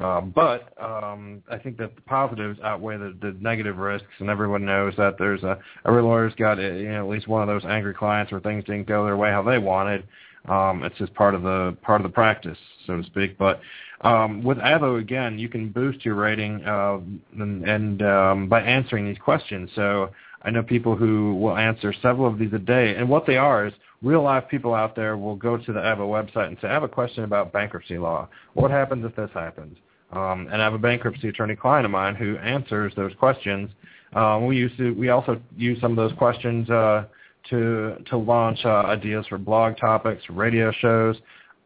Um, 0.00 0.32
but 0.34 0.72
um, 0.82 1.42
I 1.50 1.58
think 1.58 1.76
that 1.76 1.94
the 1.94 2.02
positives 2.02 2.58
outweigh 2.64 2.96
the, 2.96 3.14
the 3.20 3.36
negative 3.40 3.76
risks, 3.76 4.08
and 4.18 4.30
everyone 4.30 4.64
knows 4.64 4.94
that 4.96 5.16
there's 5.18 5.42
a 5.42 5.58
every 5.86 6.02
lawyer's 6.02 6.34
got 6.36 6.58
a, 6.58 6.62
you 6.62 6.88
know 6.88 7.04
at 7.04 7.10
least 7.10 7.28
one 7.28 7.42
of 7.42 7.48
those 7.48 7.68
angry 7.70 7.92
clients 7.92 8.32
where 8.32 8.40
things 8.40 8.64
didn't 8.64 8.88
go 8.88 9.04
their 9.04 9.16
way 9.16 9.30
how 9.30 9.42
they 9.42 9.58
wanted. 9.58 10.04
Um, 10.48 10.84
it's 10.84 10.96
just 10.96 11.12
part 11.12 11.34
of 11.34 11.42
the 11.42 11.76
part 11.82 12.00
of 12.00 12.04
the 12.04 12.14
practice, 12.14 12.56
so 12.86 12.96
to 12.96 13.04
speak. 13.04 13.36
But 13.36 13.60
um, 14.00 14.42
with 14.42 14.56
Avvo, 14.56 14.98
again, 14.98 15.38
you 15.38 15.50
can 15.50 15.68
boost 15.68 16.02
your 16.02 16.14
rating 16.14 16.64
uh, 16.64 17.00
and, 17.38 17.68
and 17.68 18.02
um, 18.02 18.48
by 18.48 18.62
answering 18.62 19.06
these 19.06 19.18
questions. 19.18 19.68
So 19.74 20.10
I 20.40 20.50
know 20.50 20.62
people 20.62 20.96
who 20.96 21.34
will 21.34 21.58
answer 21.58 21.92
several 22.00 22.26
of 22.26 22.38
these 22.38 22.54
a 22.54 22.58
day, 22.58 22.96
and 22.96 23.06
what 23.06 23.26
they 23.26 23.36
are 23.36 23.66
is 23.66 23.74
real 24.02 24.22
life 24.22 24.44
people 24.50 24.72
out 24.72 24.96
there 24.96 25.18
will 25.18 25.36
go 25.36 25.58
to 25.58 25.72
the 25.74 25.78
Avvo 25.78 26.08
website 26.08 26.48
and 26.48 26.56
say, 26.62 26.68
I 26.68 26.72
have 26.72 26.84
a 26.84 26.88
question 26.88 27.24
about 27.24 27.52
bankruptcy 27.52 27.98
law. 27.98 28.28
What 28.54 28.70
happens 28.70 29.04
if 29.04 29.14
this 29.14 29.28
happens? 29.34 29.76
Um, 30.12 30.48
and 30.52 30.60
I 30.60 30.64
have 30.64 30.74
a 30.74 30.78
bankruptcy 30.78 31.28
attorney 31.28 31.56
client 31.56 31.84
of 31.84 31.90
mine 31.90 32.14
who 32.14 32.36
answers 32.38 32.92
those 32.96 33.12
questions. 33.18 33.70
Um, 34.14 34.46
we 34.46 34.56
used 34.56 34.76
to, 34.78 34.92
we 34.92 35.10
also 35.10 35.40
use 35.56 35.80
some 35.80 35.92
of 35.92 35.96
those 35.96 36.16
questions 36.18 36.68
uh, 36.68 37.04
to 37.48 37.96
to 38.06 38.16
launch 38.16 38.58
uh, 38.64 38.82
ideas 38.86 39.26
for 39.28 39.38
blog 39.38 39.76
topics, 39.76 40.22
radio 40.28 40.72
shows, 40.72 41.16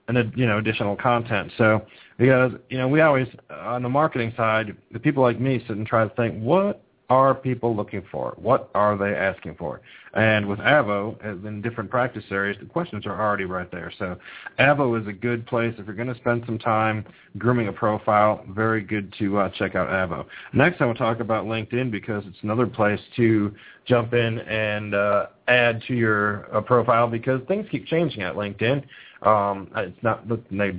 and 0.09 0.33
you 0.37 0.47
know 0.47 0.59
additional 0.59 0.95
content. 0.97 1.51
So 1.57 1.85
because 2.19 2.53
you 2.69 2.79
know 2.79 2.89
we 2.89 3.01
always 3.01 3.29
on 3.51 3.83
the 3.83 3.89
marketing 3.89 4.33
side, 4.37 4.77
the 4.93 4.99
people 4.99 5.23
like 5.23 5.41
me 5.41 5.65
sit 5.67 5.77
and 5.77 5.87
try 5.87 6.07
to 6.07 6.15
think 6.15 6.41
what 6.41 6.83
are 7.11 7.35
people 7.35 7.77
looking 7.77 8.03
for? 8.11 8.35
What 8.37 8.71
are 8.75 8.97
they 8.97 9.15
asking 9.15 9.57
for? 9.57 9.81
And 10.15 10.47
with 10.47 10.59
Avvo, 10.61 11.45
in 11.45 11.61
different 11.61 11.91
practice 11.91 12.25
areas, 12.31 12.57
the 12.61 12.67
questions 12.67 13.05
are 13.05 13.21
already 13.21 13.45
right 13.45 13.71
there. 13.71 13.93
So 13.99 14.17
Avvo 14.59 15.01
is 15.01 15.07
a 15.09 15.13
good 15.13 15.45
place 15.47 15.75
if 15.77 15.87
you're 15.87 15.95
going 15.97 16.13
to 16.13 16.15
spend 16.15 16.45
some 16.47 16.59
time 16.59 17.05
grooming 17.37 17.69
a 17.69 17.73
profile. 17.73 18.45
Very 18.51 18.81
good 18.81 19.13
to 19.19 19.39
uh, 19.39 19.49
check 19.51 19.75
out 19.75 19.89
Avvo. 19.89 20.25
Next, 20.53 20.81
I 20.81 20.87
will 20.87 20.95
talk 20.95 21.21
about 21.21 21.47
LinkedIn 21.47 21.91
because 21.91 22.25
it's 22.27 22.39
another 22.43 22.67
place 22.67 23.01
to 23.17 23.55
jump 23.87 24.15
in 24.15 24.39
and 24.41 24.95
uh, 24.95 25.27
add 25.49 25.83
to 25.89 25.95
your 25.95 26.55
uh, 26.57 26.61
profile 26.61 27.09
because 27.09 27.41
things 27.49 27.67
keep 27.71 27.87
changing 27.87 28.23
at 28.23 28.35
LinkedIn. 28.35 28.85
Um, 29.23 29.69
it's 29.77 30.03
not 30.03 30.29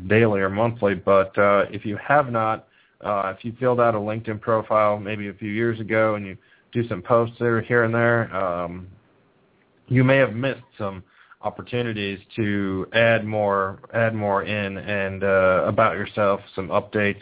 daily 0.08 0.40
or 0.40 0.50
monthly, 0.50 0.96
but 0.96 1.38
uh, 1.38 1.66
if 1.72 1.86
you 1.86 1.98
have 1.98 2.32
not 2.32 2.68
uh, 3.02 3.34
if 3.36 3.44
you 3.44 3.54
filled 3.60 3.80
out 3.80 3.96
a 3.96 4.00
LinkedIn 4.00 4.42
profile 4.42 5.00
maybe 5.00 5.28
a 5.30 5.34
few 5.34 5.50
years 5.50 5.80
ago 5.80 6.16
and 6.16 6.26
you 6.26 6.38
do 6.72 6.88
some 6.88 7.02
posts 7.02 7.36
there 7.40 7.62
here 7.62 7.84
and 7.84 7.94
there, 7.94 8.36
um, 8.36 8.88
you 9.88 10.04
may 10.04 10.18
have 10.18 10.34
missed 10.34 10.64
some 10.78 11.04
opportunities 11.42 12.20
to 12.36 12.88
add 12.94 13.24
more 13.26 13.80
add 13.94 14.16
more 14.16 14.44
in 14.44 14.78
and 14.78 15.24
uh, 15.24 15.64
about 15.66 15.96
yourself, 15.96 16.42
some 16.56 16.70
updates. 16.70 17.22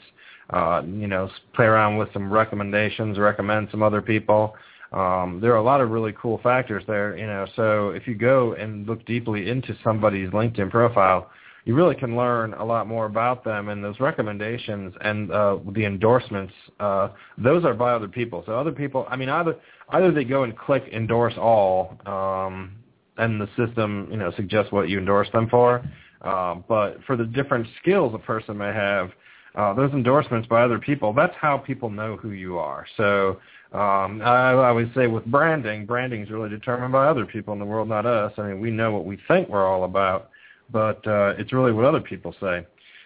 Uh, 0.49 0.83
you 0.85 1.07
know, 1.07 1.29
play 1.55 1.65
around 1.65 1.97
with 1.97 2.11
some 2.13 2.31
recommendations, 2.31 3.17
recommend 3.17 3.67
some 3.71 3.81
other 3.81 4.01
people. 4.01 4.55
Um, 4.91 5.39
there 5.41 5.51
are 5.53 5.57
a 5.57 5.63
lot 5.63 5.81
of 5.81 5.89
really 5.89 6.13
cool 6.21 6.39
factors 6.43 6.83
there. 6.85 7.17
You 7.17 7.25
know, 7.25 7.47
so 7.55 7.89
if 7.89 8.07
you 8.07 8.13
go 8.13 8.53
and 8.53 8.85
look 8.87 9.03
deeply 9.05 9.49
into 9.49 9.75
somebody's 9.83 10.29
LinkedIn 10.29 10.69
profile, 10.69 11.31
you 11.65 11.75
really 11.75 11.95
can 11.95 12.15
learn 12.17 12.53
a 12.53 12.65
lot 12.65 12.87
more 12.87 13.05
about 13.05 13.43
them 13.43 13.69
and 13.69 13.83
those 13.83 13.99
recommendations 13.99 14.93
and 15.01 15.31
uh, 15.31 15.57
the 15.73 15.85
endorsements. 15.85 16.53
Uh, 16.79 17.09
those 17.37 17.63
are 17.63 17.73
by 17.73 17.93
other 17.93 18.07
people. 18.07 18.43
So 18.45 18.59
other 18.59 18.71
people, 18.71 19.05
I 19.09 19.15
mean, 19.15 19.29
either 19.29 19.55
either 19.89 20.11
they 20.11 20.23
go 20.23 20.43
and 20.43 20.57
click 20.57 20.83
endorse 20.91 21.35
all, 21.37 21.97
um, 22.05 22.75
and 23.17 23.39
the 23.39 23.47
system, 23.55 24.07
you 24.11 24.17
know, 24.17 24.31
suggests 24.35 24.71
what 24.71 24.89
you 24.89 24.97
endorse 24.97 25.29
them 25.31 25.47
for. 25.49 25.83
Uh, 26.21 26.55
but 26.67 26.97
for 27.05 27.15
the 27.15 27.25
different 27.25 27.67
skills 27.81 28.13
a 28.13 28.17
person 28.17 28.57
may 28.57 28.73
have, 28.73 29.11
uh, 29.55 29.73
those 29.73 29.91
endorsements 29.91 30.47
by 30.47 30.63
other 30.63 30.79
people, 30.79 31.13
that's 31.13 31.35
how 31.39 31.57
people 31.57 31.89
know 31.89 32.15
who 32.17 32.31
you 32.31 32.57
are. 32.57 32.87
So 32.97 33.39
um, 33.71 34.21
I, 34.23 34.51
I 34.51 34.71
would 34.71 34.91
say 34.95 35.07
with 35.07 35.25
branding, 35.25 35.85
branding 35.85 36.23
is 36.23 36.31
really 36.31 36.49
determined 36.49 36.91
by 36.91 37.05
other 37.07 37.25
people 37.25 37.53
in 37.53 37.59
the 37.59 37.65
world, 37.65 37.87
not 37.87 38.05
us. 38.05 38.33
I 38.37 38.47
mean, 38.47 38.61
we 38.61 38.71
know 38.71 38.91
what 38.91 39.05
we 39.05 39.19
think 39.27 39.49
we're 39.49 39.67
all 39.67 39.83
about 39.83 40.29
but 40.73 41.07
uh, 41.07 41.35
it's 41.37 41.53
really 41.53 41.71
what 41.71 41.85
other 41.85 42.01
people 42.01 42.35
say. 42.41 42.65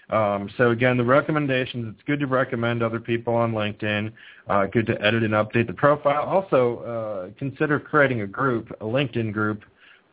Um, 0.09 0.49
so 0.57 0.71
again, 0.71 0.97
the 0.97 1.03
recommendations, 1.03 1.93
it's 1.93 2.03
good 2.07 2.21
to 2.21 2.27
recommend 2.27 2.81
other 2.81 2.99
people 2.99 3.35
on 3.35 3.51
LinkedIn, 3.51 4.11
uh, 4.47 4.65
good 4.67 4.87
to 4.87 4.99
edit 5.05 5.21
and 5.21 5.33
update 5.33 5.67
the 5.67 5.73
profile. 5.73 6.23
Also, 6.23 6.79
uh, 6.79 7.37
consider 7.37 7.79
creating 7.79 8.21
a 8.21 8.27
group, 8.27 8.71
a 8.79 8.85
LinkedIn 8.85 9.33
group, 9.33 9.63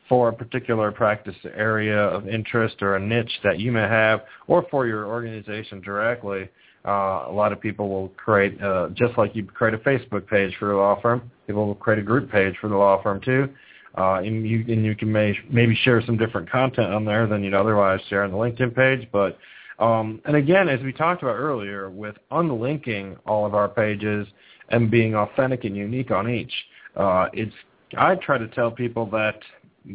for 0.09 0.29
a 0.29 0.33
particular 0.33 0.93
practice 0.93 1.37
area 1.57 1.99
of 1.99 2.29
interest 2.29 2.83
or 2.83 2.97
a 2.97 3.01
niche 3.01 3.33
that 3.43 3.59
you 3.59 3.73
may 3.73 3.81
have, 3.81 4.23
or 4.49 4.67
for 4.71 4.87
your 4.87 5.07
organization 5.07 5.81
directly. 5.81 6.49
Uh, 6.87 7.25
a 7.27 7.33
lot 7.33 7.53
of 7.53 7.61
people 7.61 7.89
will 7.89 8.09
create, 8.11 8.61
uh, 8.63 8.89
just 8.93 9.17
like 9.17 9.35
you 9.35 9.45
create 9.45 9.73
a 9.73 9.79
Facebook 9.79 10.27
page 10.29 10.55
for 10.59 10.73
a 10.73 10.77
law 10.77 11.01
firm, 11.01 11.31
people 11.47 11.67
will 11.67 11.75
create 11.75 11.99
a 11.99 12.03
group 12.03 12.31
page 12.31 12.55
for 12.61 12.69
the 12.69 12.77
law 12.77 13.03
firm 13.03 13.21
too. 13.23 13.49
Uh, 13.97 14.15
and 14.15 14.49
you 14.49 14.65
and 14.69 14.85
you 14.85 14.97
can 14.97 15.11
may, 15.13 15.37
maybe 15.49 15.79
share 15.85 16.03
some 16.05 16.17
different 16.17 16.51
content 16.51 16.93
on 16.93 17.05
there 17.05 17.27
than 17.27 17.45
you'd 17.45 17.55
otherwise 17.55 18.01
share 18.09 18.25
on 18.25 18.33
the 18.33 18.37
LinkedIn 18.37 18.75
page. 18.75 19.09
But 19.13 19.39
um, 19.79 20.21
and 20.25 20.37
again, 20.37 20.69
as 20.69 20.81
we 20.81 20.93
talked 20.93 21.23
about 21.23 21.37
earlier, 21.37 21.91
with 21.91 22.17
unlinking 22.31 23.17
all 23.27 23.47
of 23.47 23.55
our 23.55 23.69
pages 23.69 24.27
and 24.71 24.91
being 24.91 25.15
authentic 25.15 25.65
and 25.65 25.77
unique 25.77 26.11
on 26.11 26.29
each, 26.29 26.53
uh, 26.97 27.27
it's 27.33 27.55
I 27.97 28.17
try 28.17 28.39
to 28.39 28.49
tell 28.49 28.71
people 28.71 29.07
that 29.11 29.39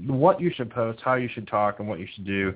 what 0.05 0.39
you 0.39 0.51
should 0.55 0.69
post, 0.69 0.99
how 1.03 1.15
you 1.15 1.29
should 1.33 1.47
talk, 1.47 1.79
and 1.79 1.87
what 1.87 1.99
you 1.99 2.07
should 2.13 2.25
do. 2.25 2.53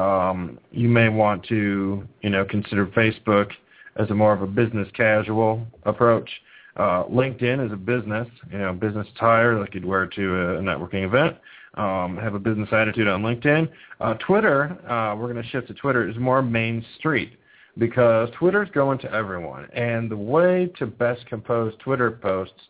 Um, 0.00 0.58
you 0.70 0.88
may 0.88 1.08
want 1.08 1.44
to, 1.46 2.06
you 2.22 2.30
know, 2.30 2.44
consider 2.44 2.86
Facebook 2.86 3.50
as 3.96 4.10
a 4.10 4.14
more 4.14 4.32
of 4.32 4.42
a 4.42 4.46
business 4.46 4.88
casual 4.94 5.66
approach. 5.84 6.28
Uh, 6.76 7.04
LinkedIn 7.04 7.64
is 7.64 7.72
a 7.72 7.76
business, 7.76 8.28
you 8.50 8.58
know, 8.58 8.72
business 8.72 9.06
attire 9.16 9.58
like 9.58 9.74
you'd 9.74 9.84
wear 9.84 10.06
to 10.06 10.22
a 10.22 10.60
networking 10.60 11.04
event. 11.04 11.36
Um, 11.74 12.16
have 12.16 12.34
a 12.34 12.38
business 12.38 12.68
attitude 12.72 13.06
on 13.06 13.22
LinkedIn. 13.22 13.68
Uh, 14.00 14.14
Twitter, 14.14 14.76
uh, 14.90 15.14
we're 15.16 15.32
going 15.32 15.42
to 15.42 15.48
shift 15.50 15.68
to 15.68 15.74
Twitter, 15.74 16.08
is 16.08 16.16
more 16.16 16.42
Main 16.42 16.84
Street 16.98 17.38
because 17.78 18.28
Twitter's 18.38 18.68
going 18.74 18.98
to 18.98 19.12
everyone. 19.12 19.66
And 19.72 20.10
the 20.10 20.16
way 20.16 20.70
to 20.78 20.86
best 20.86 21.24
compose 21.26 21.72
Twitter 21.78 22.10
posts 22.10 22.60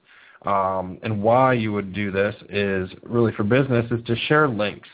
um, 0.47 0.99
and 1.03 1.23
why 1.23 1.53
you 1.55 1.73
would 1.73 1.93
do 1.93 2.11
this 2.11 2.35
is 2.49 2.91
really 3.03 3.33
for 3.33 3.45
business 3.45 3.91
is 3.91 4.05
to 4.07 4.17
share 4.27 4.49
links. 4.49 4.89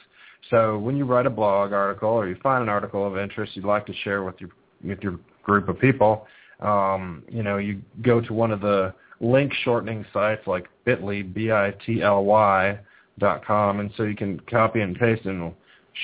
So 0.51 0.79
when 0.79 0.97
you 0.97 1.05
write 1.05 1.27
a 1.27 1.31
blog 1.31 1.73
article 1.73 2.11
or 2.11 2.29
you 2.29 2.37
find 2.43 2.63
an 2.63 2.69
article 2.69 3.07
of 3.07 3.17
interest 3.17 3.57
you'd 3.57 3.65
like 3.65 3.87
to 3.87 3.95
share 4.05 4.23
with 4.23 4.41
your 4.41 4.51
with 4.85 5.01
your 5.01 5.19
group 5.43 5.69
of 5.69 5.79
people, 5.79 6.27
um, 6.61 7.23
you 7.29 7.43
know, 7.43 7.59
you 7.59 7.81
go 8.03 8.21
to 8.21 8.33
one 8.33 8.51
of 8.51 8.61
the 8.61 8.95
link 9.21 9.53
shortening 9.65 10.05
sites 10.13 10.47
like 10.47 10.69
Bitly, 10.87 11.33
B-I-T-L-Y 11.33 12.79
dot 13.19 13.45
com, 13.45 13.81
and 13.81 13.91
so 13.97 14.03
you 14.03 14.17
can 14.17 14.41
copy 14.41 14.81
and 14.81 14.99
paste 14.99 15.25
and 15.25 15.53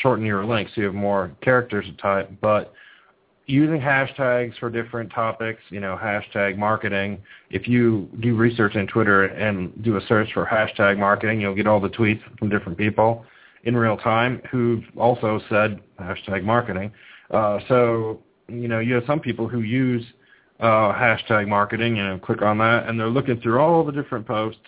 shorten 0.00 0.24
your 0.24 0.44
link 0.44 0.68
so 0.74 0.80
you 0.80 0.86
have 0.86 0.94
more 0.94 1.30
characters 1.42 1.84
to 1.86 1.92
type. 1.98 2.30
But 2.40 2.72
using 3.46 3.80
hashtags 3.80 4.58
for 4.58 4.70
different 4.70 5.12
topics, 5.12 5.60
you 5.68 5.80
know, 5.80 5.98
hashtag 6.00 6.56
marketing. 6.56 7.20
If 7.50 7.68
you 7.68 8.08
do 8.20 8.36
research 8.36 8.76
in 8.76 8.86
Twitter 8.86 9.24
and 9.24 9.82
do 9.82 9.96
a 9.96 10.00
search 10.06 10.32
for 10.32 10.46
hashtag 10.46 10.98
marketing, 10.98 11.40
you'll 11.40 11.54
get 11.54 11.66
all 11.66 11.80
the 11.80 11.90
tweets 11.90 12.20
from 12.38 12.48
different 12.48 12.78
people 12.78 13.26
in 13.64 13.76
real 13.76 13.96
time 13.96 14.40
who've 14.50 14.84
also 14.96 15.40
said 15.48 15.80
hashtag 16.00 16.44
marketing. 16.44 16.92
Uh, 17.30 17.58
so, 17.68 18.20
you 18.48 18.68
know, 18.68 18.78
you 18.78 18.94
have 18.94 19.04
some 19.06 19.20
people 19.20 19.48
who 19.48 19.60
use 19.60 20.04
uh, 20.60 20.92
hashtag 20.92 21.48
marketing 21.48 21.98
and 21.98 22.22
click 22.22 22.42
on 22.42 22.58
that, 22.58 22.88
and 22.88 22.98
they're 22.98 23.08
looking 23.08 23.40
through 23.40 23.58
all 23.58 23.84
the 23.84 23.92
different 23.92 24.26
posts, 24.26 24.60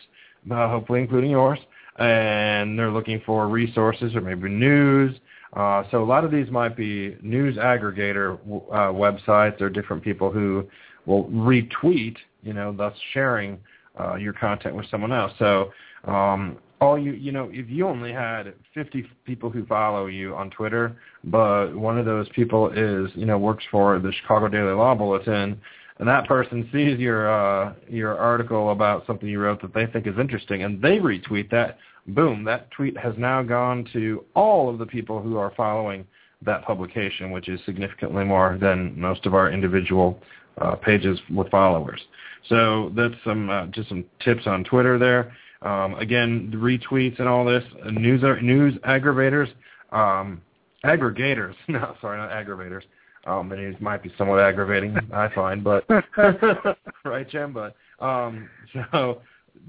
uh, 0.51 0.69
hopefully 0.69 1.01
including 1.01 1.31
yours, 1.31 1.59
and 1.99 2.79
they're 2.79 2.91
looking 2.91 3.21
for 3.25 3.49
resources 3.49 4.15
or 4.15 4.21
maybe 4.21 4.49
news. 4.49 5.15
Uh, 5.55 5.85
so 5.91 6.03
a 6.03 6.05
lot 6.05 6.25
of 6.25 6.33
these 6.33 6.51
might 6.51 6.77
be 6.77 7.17
news 7.23 7.57
aggregator 7.57 8.39
uh, 8.73 8.93
websites 8.93 9.61
or 9.61 9.71
different 9.71 10.03
people 10.03 10.31
who 10.31 10.69
will 11.07 11.25
retweet, 11.27 12.17
you 12.43 12.53
know, 12.53 12.73
thus 12.73 12.95
sharing 13.13 13.59
uh, 14.01 14.17
your 14.17 14.33
content 14.33 14.75
with 14.75 14.87
someone 14.91 15.13
else. 15.13 15.33
So 15.39 15.73
um, 16.07 16.59
all 16.81 16.99
you, 16.99 17.13
you 17.13 17.33
know, 17.33 17.49
if 17.53 17.69
you 17.71 17.87
only 17.87 18.13
had 18.13 18.55
50 18.75 19.07
people 19.25 19.51
who 19.51 19.65
follow 19.67 20.07
you 20.07 20.35
on 20.35 20.51
Twitter, 20.51 20.97
but 21.25 21.75
one 21.75 21.99
of 21.99 22.05
those 22.05 22.29
people 22.31 22.71
is, 22.71 23.11
you 23.15 23.27
know, 23.27 23.39
works 23.39 23.65
for 23.71 23.99
the 23.99 24.13
Chicago 24.13 24.49
Daily 24.49 24.73
Law 24.73 24.95
Bulletin, 24.95 25.61
and 25.99 26.09
that 26.09 26.27
person 26.27 26.69
sees 26.73 26.99
your 26.99 27.31
uh, 27.31 27.73
your 27.89 28.19
article 28.19 28.71
about 28.71 29.07
something 29.07 29.29
you 29.29 29.41
wrote 29.41 29.63
that 29.63 29.73
they 29.73 29.87
think 29.87 30.07
is 30.07 30.19
interesting, 30.19 30.65
and 30.65 30.83
they 30.83 30.99
retweet 30.99 31.51
that, 31.51 31.79
boom, 32.09 32.45
that 32.45 32.71
tweet 32.73 32.97
has 32.99 33.15
now 33.17 33.43
gone 33.43 33.89
to 33.93 34.25
all 34.35 34.69
of 34.69 34.79
the 34.79 34.87
people 34.87 35.23
who 35.23 35.37
are 35.37 35.53
following 35.57 36.05
that 36.43 36.65
publication, 36.65 37.31
which 37.31 37.49
is 37.49 37.61
significantly 37.65 38.25
more 38.25 38.59
than 38.61 38.99
most 39.01 39.25
of 39.25 39.35
our 39.35 39.51
individual 39.51 40.19
uh, 40.59 40.75
pages 40.75 41.19
with 41.33 41.51
followers. 41.51 42.01
So 42.49 42.93
that's 42.97 43.15
some 43.25 43.49
uh, 43.49 43.67
just 43.67 43.89
some 43.89 44.05
tips 44.23 44.47
on 44.47 44.65
Twitter 44.65 44.99
there. 44.99 45.33
Um, 45.65 45.95
again, 45.95 46.51
the 46.51 46.59
retweets 46.59 47.19
and 47.19 47.29
all 47.29 47.45
this 47.45 47.65
news 47.91 48.23
news 48.43 48.75
aggravators, 48.87 49.49
um, 49.93 50.43
aggregators. 50.85 51.55
No, 51.69 51.97
sorry, 52.01 52.19
not 52.19 52.31
aggravators. 52.31 52.83
Um, 53.27 53.49
the 53.49 53.57
news 53.57 53.75
might 53.81 54.03
be 54.03 54.13
somewhat 54.19 54.41
aggravating, 54.41 54.95
I 55.13 55.29
find, 55.35 55.65
but 55.65 55.87
right, 57.05 57.29
Jim. 57.31 57.55
But 57.55 57.75
um, 57.99 58.51
so 58.93 59.23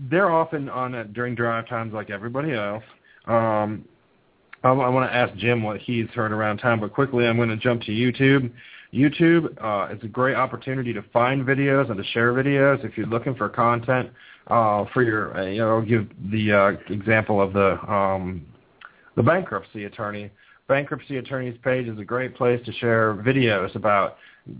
they're 0.09 0.29
often 0.29 0.67
on 0.67 1.13
during 1.13 1.35
drive 1.35 1.69
times 1.69 1.93
like 1.93 2.09
everybody 2.09 2.51
else. 2.51 2.83
Um, 3.27 3.85
I, 4.63 4.69
I 4.69 4.89
want 4.89 5.09
to 5.09 5.15
ask 5.15 5.33
Jim 5.37 5.63
what 5.63 5.79
he's 5.79 6.09
heard 6.09 6.33
around 6.33 6.57
town, 6.57 6.81
but 6.81 6.93
quickly 6.93 7.25
I'm 7.25 7.37
going 7.37 7.47
to 7.47 7.55
jump 7.55 7.83
to 7.83 7.91
YouTube. 7.91 8.51
YouTube 8.93 9.55
uh, 9.63 9.93
is 9.93 10.03
a 10.03 10.07
great 10.07 10.35
opportunity 10.35 10.91
to 10.91 11.03
find 11.13 11.45
videos 11.45 11.89
and 11.89 11.97
to 11.97 12.03
share 12.11 12.33
videos 12.33 12.83
if 12.83 12.97
you're 12.97 13.07
looking 13.07 13.35
for 13.35 13.47
content 13.47 14.09
uh, 14.47 14.85
for 14.93 15.03
your. 15.03 15.37
Uh, 15.37 15.45
you 15.45 15.59
know, 15.59 15.81
give 15.81 16.07
the 16.31 16.51
uh, 16.51 16.93
example 16.93 17.41
of 17.41 17.53
the 17.53 17.79
um, 17.91 18.45
the 19.15 19.23
bankruptcy 19.23 19.85
attorney. 19.85 20.31
Bankruptcy 20.67 21.17
attorney's 21.17 21.57
page 21.63 21.87
is 21.87 21.99
a 21.99 22.03
great 22.03 22.35
place 22.35 22.63
to 22.65 22.73
share 22.73 23.13
videos 23.15 23.75
about 23.75 24.17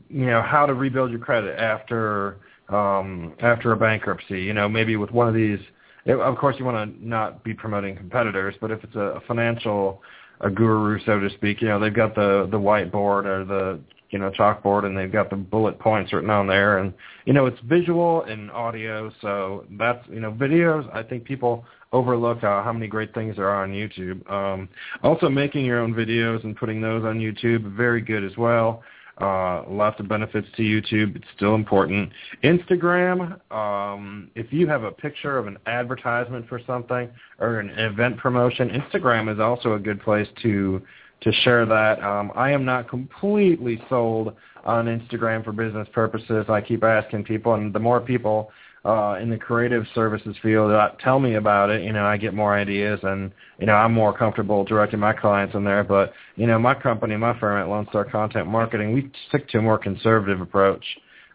you 0.10 0.26
know 0.26 0.42
how 0.42 0.66
to 0.66 0.74
rebuild 0.74 1.12
your 1.12 1.20
credit 1.20 1.58
after 1.60 2.38
um, 2.70 3.34
after 3.42 3.72
a 3.72 3.78
bankruptcy. 3.78 4.42
You 4.42 4.54
know, 4.54 4.70
maybe 4.70 4.96
with 4.96 5.12
one 5.12 5.28
of 5.28 5.34
these. 5.34 5.60
Of 6.08 6.38
course, 6.38 6.56
you 6.60 6.66
want 6.66 6.96
to 6.96 7.08
not 7.08 7.44
be 7.44 7.56
promoting 7.56 7.98
competitors, 7.98 8.54
but 8.62 8.70
if 8.70 8.84
it's 8.84 8.96
a 8.96 9.24
financial 9.28 10.04
a 10.42 10.50
guru, 10.50 11.00
so 11.06 11.20
to 11.20 11.30
speak, 11.32 11.62
you 11.62 11.68
know, 11.68 11.80
they've 11.80 11.94
got 11.94 12.16
the 12.16 12.48
the 12.52 12.60
whiteboard 12.60 13.26
or 13.26 13.46
the 13.46 13.80
you 14.10 14.20
know 14.20 14.32
chalkboard, 14.32 14.86
and 14.86 14.98
they've 14.98 15.12
got 15.12 15.30
the 15.30 15.36
bullet 15.36 15.80
points 15.80 16.14
written 16.14 16.30
on 16.30 16.48
there, 16.48 16.80
and 16.80 16.94
you 17.26 17.34
know 17.34 17.46
it's 17.46 17.60
visual 17.62 18.24
and 18.24 18.52
audio, 18.52 19.12
so 19.22 19.66
that's 19.72 20.06
you 20.10 20.20
know 20.20 20.32
videos. 20.32 20.94
I 20.96 21.04
think 21.04 21.24
people 21.24 21.66
overlook 21.92 22.44
uh, 22.44 22.62
how 22.64 22.74
many 22.74 22.88
great 22.88 23.14
things 23.14 23.38
there 23.38 23.50
are 23.50 23.64
on 23.64 23.72
YouTube. 23.72 24.30
Um, 24.30 24.70
also, 25.04 25.30
making 25.30 25.66
your 25.66 25.80
own 25.80 25.94
videos 25.94 26.44
and 26.44 26.56
putting 26.56 26.82
those 26.82 27.04
on 27.04 27.20
YouTube, 27.20 27.76
very 27.76 28.02
good 28.02 28.24
as 28.24 28.36
well. 28.38 28.84
Uh, 29.20 29.64
lots 29.70 29.98
of 30.02 30.10
benefits 30.10 30.48
to 30.58 30.62
YouTube. 30.62 31.16
It's 31.16 31.26
still 31.38 31.56
important. 31.56 32.12
Instagram, 32.44 33.40
um, 33.50 34.30
if 34.36 34.52
you 34.52 34.68
have 34.68 34.84
a 34.84 34.92
picture 34.92 35.38
of 35.38 35.48
an 35.48 35.58
advertisement 35.68 36.50
for 36.50 36.60
something 36.68 37.10
or 37.40 37.60
an 37.60 37.70
event 37.70 38.18
promotion, 38.18 38.70
Instagram 38.70 39.34
is 39.34 39.40
also 39.40 39.74
a 39.74 39.80
good 39.80 40.02
place 40.02 40.28
to 40.42 40.82
to 41.22 41.32
share 41.44 41.66
that. 41.66 42.04
Um, 42.04 42.32
I 42.36 42.52
am 42.52 42.66
not 42.66 42.90
completely 42.90 43.82
sold 43.90 44.34
on 44.64 44.86
Instagram 44.86 45.44
for 45.44 45.52
business 45.52 45.88
purposes. 45.94 46.46
I 46.50 46.62
keep 46.62 46.84
asking 46.84 47.24
people, 47.24 47.54
and 47.54 47.74
the 47.74 47.80
more 47.80 48.00
people 48.00 48.52
uh, 48.86 49.18
in 49.20 49.30
the 49.30 49.38
creative 49.38 49.84
services 49.96 50.36
field 50.44 50.70
that 50.70 51.00
tell 51.00 51.20
me 51.20 51.36
about 51.36 51.72
it, 51.72 51.84
you 51.84 51.92
know, 51.92 52.06
I 52.06 52.18
get 52.18 52.36
more 52.36 52.56
ideas 52.56 53.00
and, 53.02 53.32
you 53.60 53.66
know, 53.66 53.74
I'm 53.74 53.94
more 53.94 54.16
comfortable 54.16 54.64
directing 54.64 55.00
my 55.00 55.14
clients 55.14 55.56
in 55.56 55.64
there. 55.64 55.84
But, 55.84 56.14
you 56.36 56.46
know, 56.46 56.60
my 56.60 56.76
company, 56.76 57.18
my 57.18 57.38
firm 57.40 57.60
at 57.60 57.68
Lone 57.68 57.88
Star 57.90 58.06
Content 58.06 58.48
Marketing, 58.48 58.94
we 58.94 59.12
stick 59.30 59.50
to 59.50 59.58
a 59.58 59.62
more 59.62 59.80
conservative 59.80 60.40
approach 60.40 60.86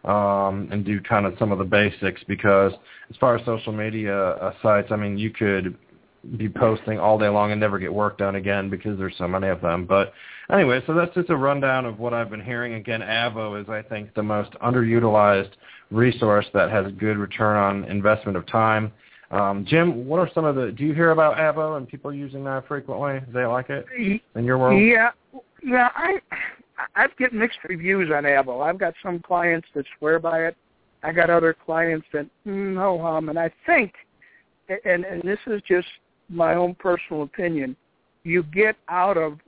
um, 0.05 0.69
and 0.71 0.85
do 0.85 1.01
kind 1.01 1.25
of 1.25 1.35
some 1.37 1.51
of 1.51 1.57
the 1.57 1.65
basics 1.65 2.21
because 2.25 2.71
as 3.09 3.17
far 3.17 3.35
as 3.35 3.45
social 3.45 3.73
media 3.73 4.15
uh, 4.15 4.53
sites, 4.61 4.87
I 4.89 4.95
mean, 4.95 5.17
you 5.17 5.29
could 5.29 5.77
be 6.37 6.47
posting 6.49 6.99
all 6.99 7.17
day 7.17 7.29
long 7.29 7.51
and 7.51 7.59
never 7.59 7.79
get 7.79 7.93
work 7.93 8.17
done 8.17 8.35
again 8.35 8.69
because 8.69 8.97
there's 8.97 9.17
so 9.17 9.27
many 9.27 9.47
of 9.47 9.61
them. 9.61 9.85
But 9.85 10.13
anyway, 10.51 10.81
so 10.85 10.93
that's 10.93 11.13
just 11.15 11.29
a 11.29 11.35
rundown 11.35 11.85
of 11.85 11.99
what 11.99 12.13
I've 12.13 12.29
been 12.29 12.43
hearing. 12.43 12.75
Again, 12.75 13.01
Avvo 13.01 13.59
is, 13.61 13.69
I 13.69 13.81
think, 13.81 14.13
the 14.13 14.23
most 14.23 14.51
underutilized 14.63 15.51
resource 15.89 16.45
that 16.53 16.69
has 16.69 16.85
a 16.85 16.91
good 16.91 17.17
return 17.17 17.57
on 17.57 17.89
investment 17.89 18.37
of 18.37 18.45
time. 18.47 18.91
Um, 19.31 19.65
Jim, 19.65 20.05
what 20.07 20.19
are 20.19 20.29
some 20.33 20.45
of 20.45 20.55
the? 20.55 20.71
Do 20.71 20.83
you 20.83 20.93
hear 20.93 21.11
about 21.11 21.37
Avvo 21.37 21.77
and 21.77 21.87
people 21.87 22.13
using 22.13 22.43
that 22.43 22.67
frequently? 22.67 23.21
Do 23.21 23.31
they 23.31 23.45
like 23.45 23.69
it 23.69 23.85
in 24.35 24.43
your 24.43 24.57
world? 24.57 24.81
Yeah, 24.81 25.11
yeah. 25.63 25.89
I 25.95 26.19
I've 26.95 27.15
get 27.17 27.33
mixed 27.33 27.59
reviews 27.67 28.11
on 28.11 28.23
Avvo. 28.23 28.61
I've 28.61 28.77
got 28.77 28.93
some 29.01 29.19
clients 29.19 29.67
that 29.73 29.85
swear 29.97 30.19
by 30.19 30.47
it. 30.47 30.57
I 31.03 31.13
got 31.13 31.29
other 31.29 31.55
clients 31.65 32.05
that 32.13 32.27
no 32.45 32.99
hum, 33.01 33.29
and 33.29 33.39
I 33.39 33.51
think, 33.65 33.93
and 34.85 35.05
and 35.05 35.21
this 35.23 35.39
is 35.47 35.61
just 35.67 35.87
my 36.31 36.55
own 36.55 36.75
personal 36.75 37.23
opinion, 37.23 37.75
you 38.23 38.43
get 38.43 38.75
out 38.89 39.17
of 39.17 39.39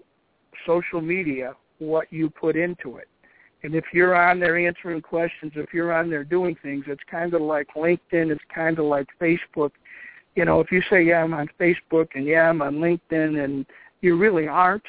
social 0.66 1.02
media 1.02 1.56
what 1.80 2.12
you 2.12 2.30
put 2.30 2.56
into 2.56 2.98
it. 2.98 3.08
And 3.64 3.76
if 3.76 3.86
you're 3.94 4.16
on 4.16 4.40
there 4.40 4.58
answering 4.58 5.02
questions, 5.02 5.54
if 5.56 5.74
you're 5.74 5.94
on 5.94 6.10
there 6.10 6.24
doing 6.24 6.56
things, 6.62 6.86
it's 6.88 7.02
kind 7.10 7.34
of 7.34 7.42
like 7.42 7.68
LinkedIn. 7.76 8.30
It's 8.30 8.44
kind 8.54 8.78
of 8.78 8.86
like 8.86 9.08
Facebook. 9.22 9.72
You 10.36 10.46
know, 10.46 10.60
if 10.60 10.72
you 10.72 10.82
say, 10.90 11.04
yeah, 11.04 11.24
I'm 11.24 11.34
on 11.34 11.50
Facebook 11.60 12.10
and 12.16 12.26
yeah, 12.26 12.50
I'm 12.50 12.62
on 12.62 12.76
LinkedIn 12.76 13.44
and 13.44 13.66
you 14.02 14.18
really 14.18 14.48
aren't, 14.48 14.84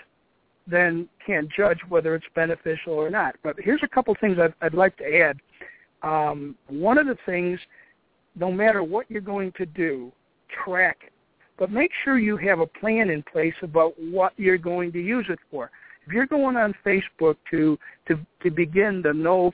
then 0.67 1.09
can't 1.25 1.49
judge 1.57 1.79
whether 1.89 2.15
it's 2.15 2.27
beneficial 2.35 2.95
or 2.95 3.11
not. 3.11 3.37
But 3.43 3.57
here's 3.59 3.83
a 3.83 3.89
couple 3.89 4.17
things 4.21 4.39
I'd, 4.41 4.55
I'd 4.61 4.75
like 4.75 4.97
to 4.97 5.17
add. 5.17 5.39
Um, 6.03 6.57
one 6.69 6.99
of 6.99 7.07
the 7.07 7.17
things, 7.27 7.61
no 8.35 8.51
matter 8.51 8.83
what 8.83 9.09
you're 9.11 9.21
going 9.21 9.53
to 9.53 9.67
do, 9.67 10.11
track 10.65 10.99
it. 11.07 11.13
But 11.57 11.71
make 11.71 11.93
sure 12.05 12.19
you 12.19 12.37
have 12.39 12.61
a 12.61 12.67
plan 12.67 13.11
in 13.11 13.23
place 13.23 13.55
about 13.63 13.95
what 13.99 14.33
you're 14.37 14.59
going 14.59 14.91
to 14.93 15.01
use 15.01 15.27
it 15.29 15.39
for 15.51 15.71
if 16.07 16.13
you're 16.13 16.27
going 16.27 16.57
on 16.57 16.75
Facebook 16.85 17.37
to 17.51 17.79
to 18.09 18.19
to 18.43 18.51
begin 18.51 19.03
the 19.03 19.13
know 19.13 19.53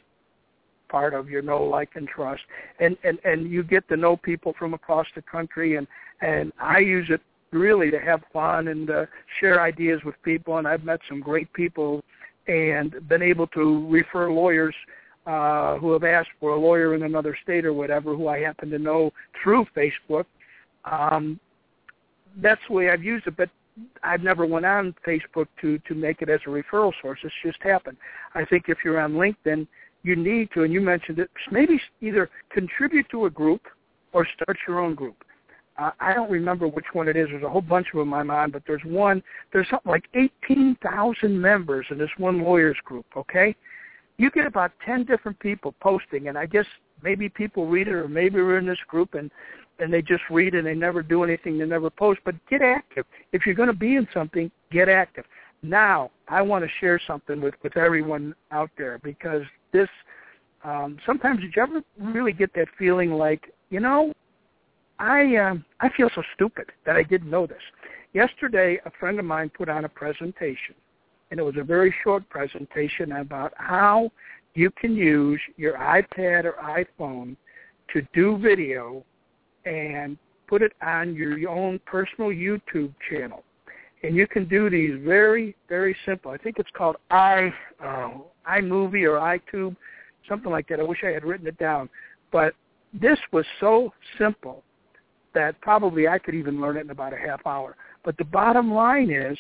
part 0.88 1.14
of 1.14 1.30
your 1.30 1.42
know 1.42 1.62
like 1.62 1.90
and 1.94 2.08
trust 2.08 2.42
and 2.80 2.96
and 3.04 3.18
and 3.24 3.50
you 3.50 3.62
get 3.62 3.86
to 3.88 3.96
know 3.96 4.16
people 4.16 4.54
from 4.58 4.74
across 4.74 5.06
the 5.14 5.22
country 5.22 5.76
and 5.76 5.86
and 6.20 6.52
I 6.60 6.78
use 6.78 7.06
it 7.10 7.20
really 7.52 7.90
to 7.90 7.98
have 7.98 8.22
fun 8.32 8.68
and 8.68 8.90
uh, 8.90 9.06
share 9.38 9.60
ideas 9.62 10.00
with 10.04 10.14
people 10.22 10.58
and 10.58 10.66
I've 10.66 10.84
met 10.84 11.00
some 11.08 11.20
great 11.20 11.52
people 11.52 12.02
and 12.46 12.96
been 13.08 13.22
able 13.22 13.46
to 13.48 13.88
refer 13.88 14.30
lawyers 14.30 14.74
uh, 15.26 15.76
who 15.78 15.92
have 15.92 16.04
asked 16.04 16.30
for 16.40 16.50
a 16.50 16.58
lawyer 16.58 16.94
in 16.94 17.02
another 17.02 17.36
state 17.42 17.64
or 17.64 17.72
whatever 17.72 18.16
who 18.16 18.28
I 18.28 18.40
happen 18.40 18.70
to 18.70 18.78
know 18.78 19.12
through 19.42 19.66
Facebook. 19.76 20.24
Um, 20.84 21.38
that's 22.36 22.60
the 22.68 22.74
way 22.74 22.90
I've 22.90 23.02
used 23.02 23.26
it. 23.26 23.36
But 23.36 23.50
I've 24.02 24.22
never 24.22 24.46
went 24.46 24.66
on 24.66 24.94
Facebook 25.06 25.46
to 25.60 25.78
to 25.78 25.94
make 25.94 26.22
it 26.22 26.28
as 26.28 26.40
a 26.46 26.50
referral 26.50 26.92
source. 27.00 27.18
It's 27.22 27.34
just 27.44 27.62
happened. 27.62 27.96
I 28.34 28.44
think 28.44 28.64
if 28.68 28.78
you're 28.84 29.00
on 29.00 29.14
LinkedIn, 29.14 29.66
you 30.02 30.16
need 30.16 30.50
to, 30.54 30.62
and 30.64 30.72
you 30.72 30.80
mentioned 30.80 31.18
it, 31.18 31.30
maybe 31.50 31.80
either 32.00 32.30
contribute 32.50 33.08
to 33.10 33.26
a 33.26 33.30
group 33.30 33.62
or 34.12 34.26
start 34.34 34.56
your 34.66 34.80
own 34.80 34.94
group. 34.94 35.24
Uh, 35.78 35.90
I 36.00 36.12
don't 36.12 36.30
remember 36.30 36.66
which 36.68 36.86
one 36.92 37.08
it 37.08 37.16
is. 37.16 37.28
There's 37.30 37.42
a 37.42 37.48
whole 37.48 37.62
bunch 37.62 37.88
of 37.94 37.98
them 37.98 38.12
I'm 38.12 38.30
on, 38.30 38.50
but 38.50 38.62
there's 38.66 38.82
one. 38.84 39.22
There's 39.52 39.68
something 39.70 39.90
like 39.90 40.04
18,000 40.14 41.40
members 41.40 41.86
in 41.90 41.98
this 41.98 42.10
one 42.18 42.42
lawyers 42.42 42.76
group. 42.84 43.06
Okay, 43.16 43.54
you 44.18 44.30
get 44.30 44.46
about 44.46 44.72
10 44.84 45.04
different 45.04 45.38
people 45.38 45.74
posting, 45.80 46.28
and 46.28 46.36
I 46.36 46.46
guess 46.46 46.66
maybe 47.02 47.28
people 47.28 47.66
read 47.66 47.88
it 47.88 47.94
or 47.94 48.08
maybe 48.08 48.36
we're 48.36 48.58
in 48.58 48.66
this 48.66 48.78
group 48.86 49.14
and 49.14 49.30
and 49.80 49.92
they 49.92 50.02
just 50.02 50.22
read 50.30 50.54
and 50.54 50.66
they 50.66 50.74
never 50.74 51.02
do 51.02 51.24
anything, 51.24 51.58
they 51.58 51.66
never 51.66 51.90
post. 51.90 52.20
But 52.24 52.34
get 52.48 52.62
active. 52.62 53.04
If 53.32 53.46
you're 53.46 53.54
going 53.54 53.68
to 53.68 53.74
be 53.74 53.96
in 53.96 54.06
something, 54.12 54.50
get 54.70 54.88
active. 54.88 55.24
Now, 55.62 56.10
I 56.28 56.42
want 56.42 56.64
to 56.64 56.70
share 56.80 57.00
something 57.06 57.40
with 57.40 57.54
with 57.62 57.76
everyone 57.76 58.34
out 58.50 58.70
there 58.76 58.98
because 59.02 59.42
this. 59.72 59.88
Um, 60.62 60.98
sometimes 61.06 61.40
did 61.40 61.54
you 61.56 61.62
ever 61.62 61.82
really 61.98 62.34
get 62.34 62.52
that 62.52 62.68
feeling 62.78 63.12
like 63.12 63.50
you 63.70 63.80
know, 63.80 64.12
I 64.98 65.36
um, 65.36 65.64
I 65.80 65.88
feel 65.96 66.10
so 66.14 66.22
stupid 66.34 66.66
that 66.84 66.96
I 66.96 67.02
didn't 67.02 67.30
know 67.30 67.46
this. 67.46 67.62
Yesterday, 68.12 68.78
a 68.84 68.90
friend 68.98 69.18
of 69.18 69.24
mine 69.24 69.50
put 69.56 69.68
on 69.68 69.84
a 69.84 69.88
presentation, 69.88 70.74
and 71.30 71.38
it 71.38 71.42
was 71.42 71.54
a 71.56 71.64
very 71.64 71.94
short 72.02 72.28
presentation 72.28 73.12
about 73.12 73.54
how 73.56 74.10
you 74.54 74.70
can 74.72 74.94
use 74.96 75.40
your 75.56 75.74
iPad 75.74 76.44
or 76.44 76.54
iPhone 76.60 77.36
to 77.92 78.02
do 78.12 78.36
video 78.36 79.04
and 79.64 80.16
put 80.46 80.62
it 80.62 80.72
on 80.82 81.14
your 81.14 81.48
own 81.48 81.80
personal 81.86 82.30
YouTube 82.30 82.92
channel. 83.08 83.44
And 84.02 84.16
you 84.16 84.26
can 84.26 84.48
do 84.48 84.70
these 84.70 84.98
very, 85.04 85.54
very 85.68 85.94
simple. 86.06 86.30
I 86.30 86.38
think 86.38 86.58
it's 86.58 86.70
called 86.74 86.96
i 87.10 87.52
uh, 87.84 88.10
iMovie 88.48 89.04
or 89.04 89.18
iTube, 89.20 89.76
something 90.28 90.50
like 90.50 90.68
that. 90.68 90.80
I 90.80 90.82
wish 90.82 91.00
I 91.04 91.10
had 91.10 91.24
written 91.24 91.46
it 91.46 91.58
down. 91.58 91.88
But 92.32 92.54
this 92.92 93.18
was 93.32 93.44
so 93.60 93.92
simple 94.18 94.62
that 95.34 95.60
probably 95.60 96.08
I 96.08 96.18
could 96.18 96.34
even 96.34 96.60
learn 96.60 96.76
it 96.76 96.80
in 96.80 96.90
about 96.90 97.12
a 97.12 97.18
half 97.18 97.46
hour. 97.46 97.76
But 98.04 98.16
the 98.16 98.24
bottom 98.24 98.72
line 98.72 99.10
is, 99.10 99.38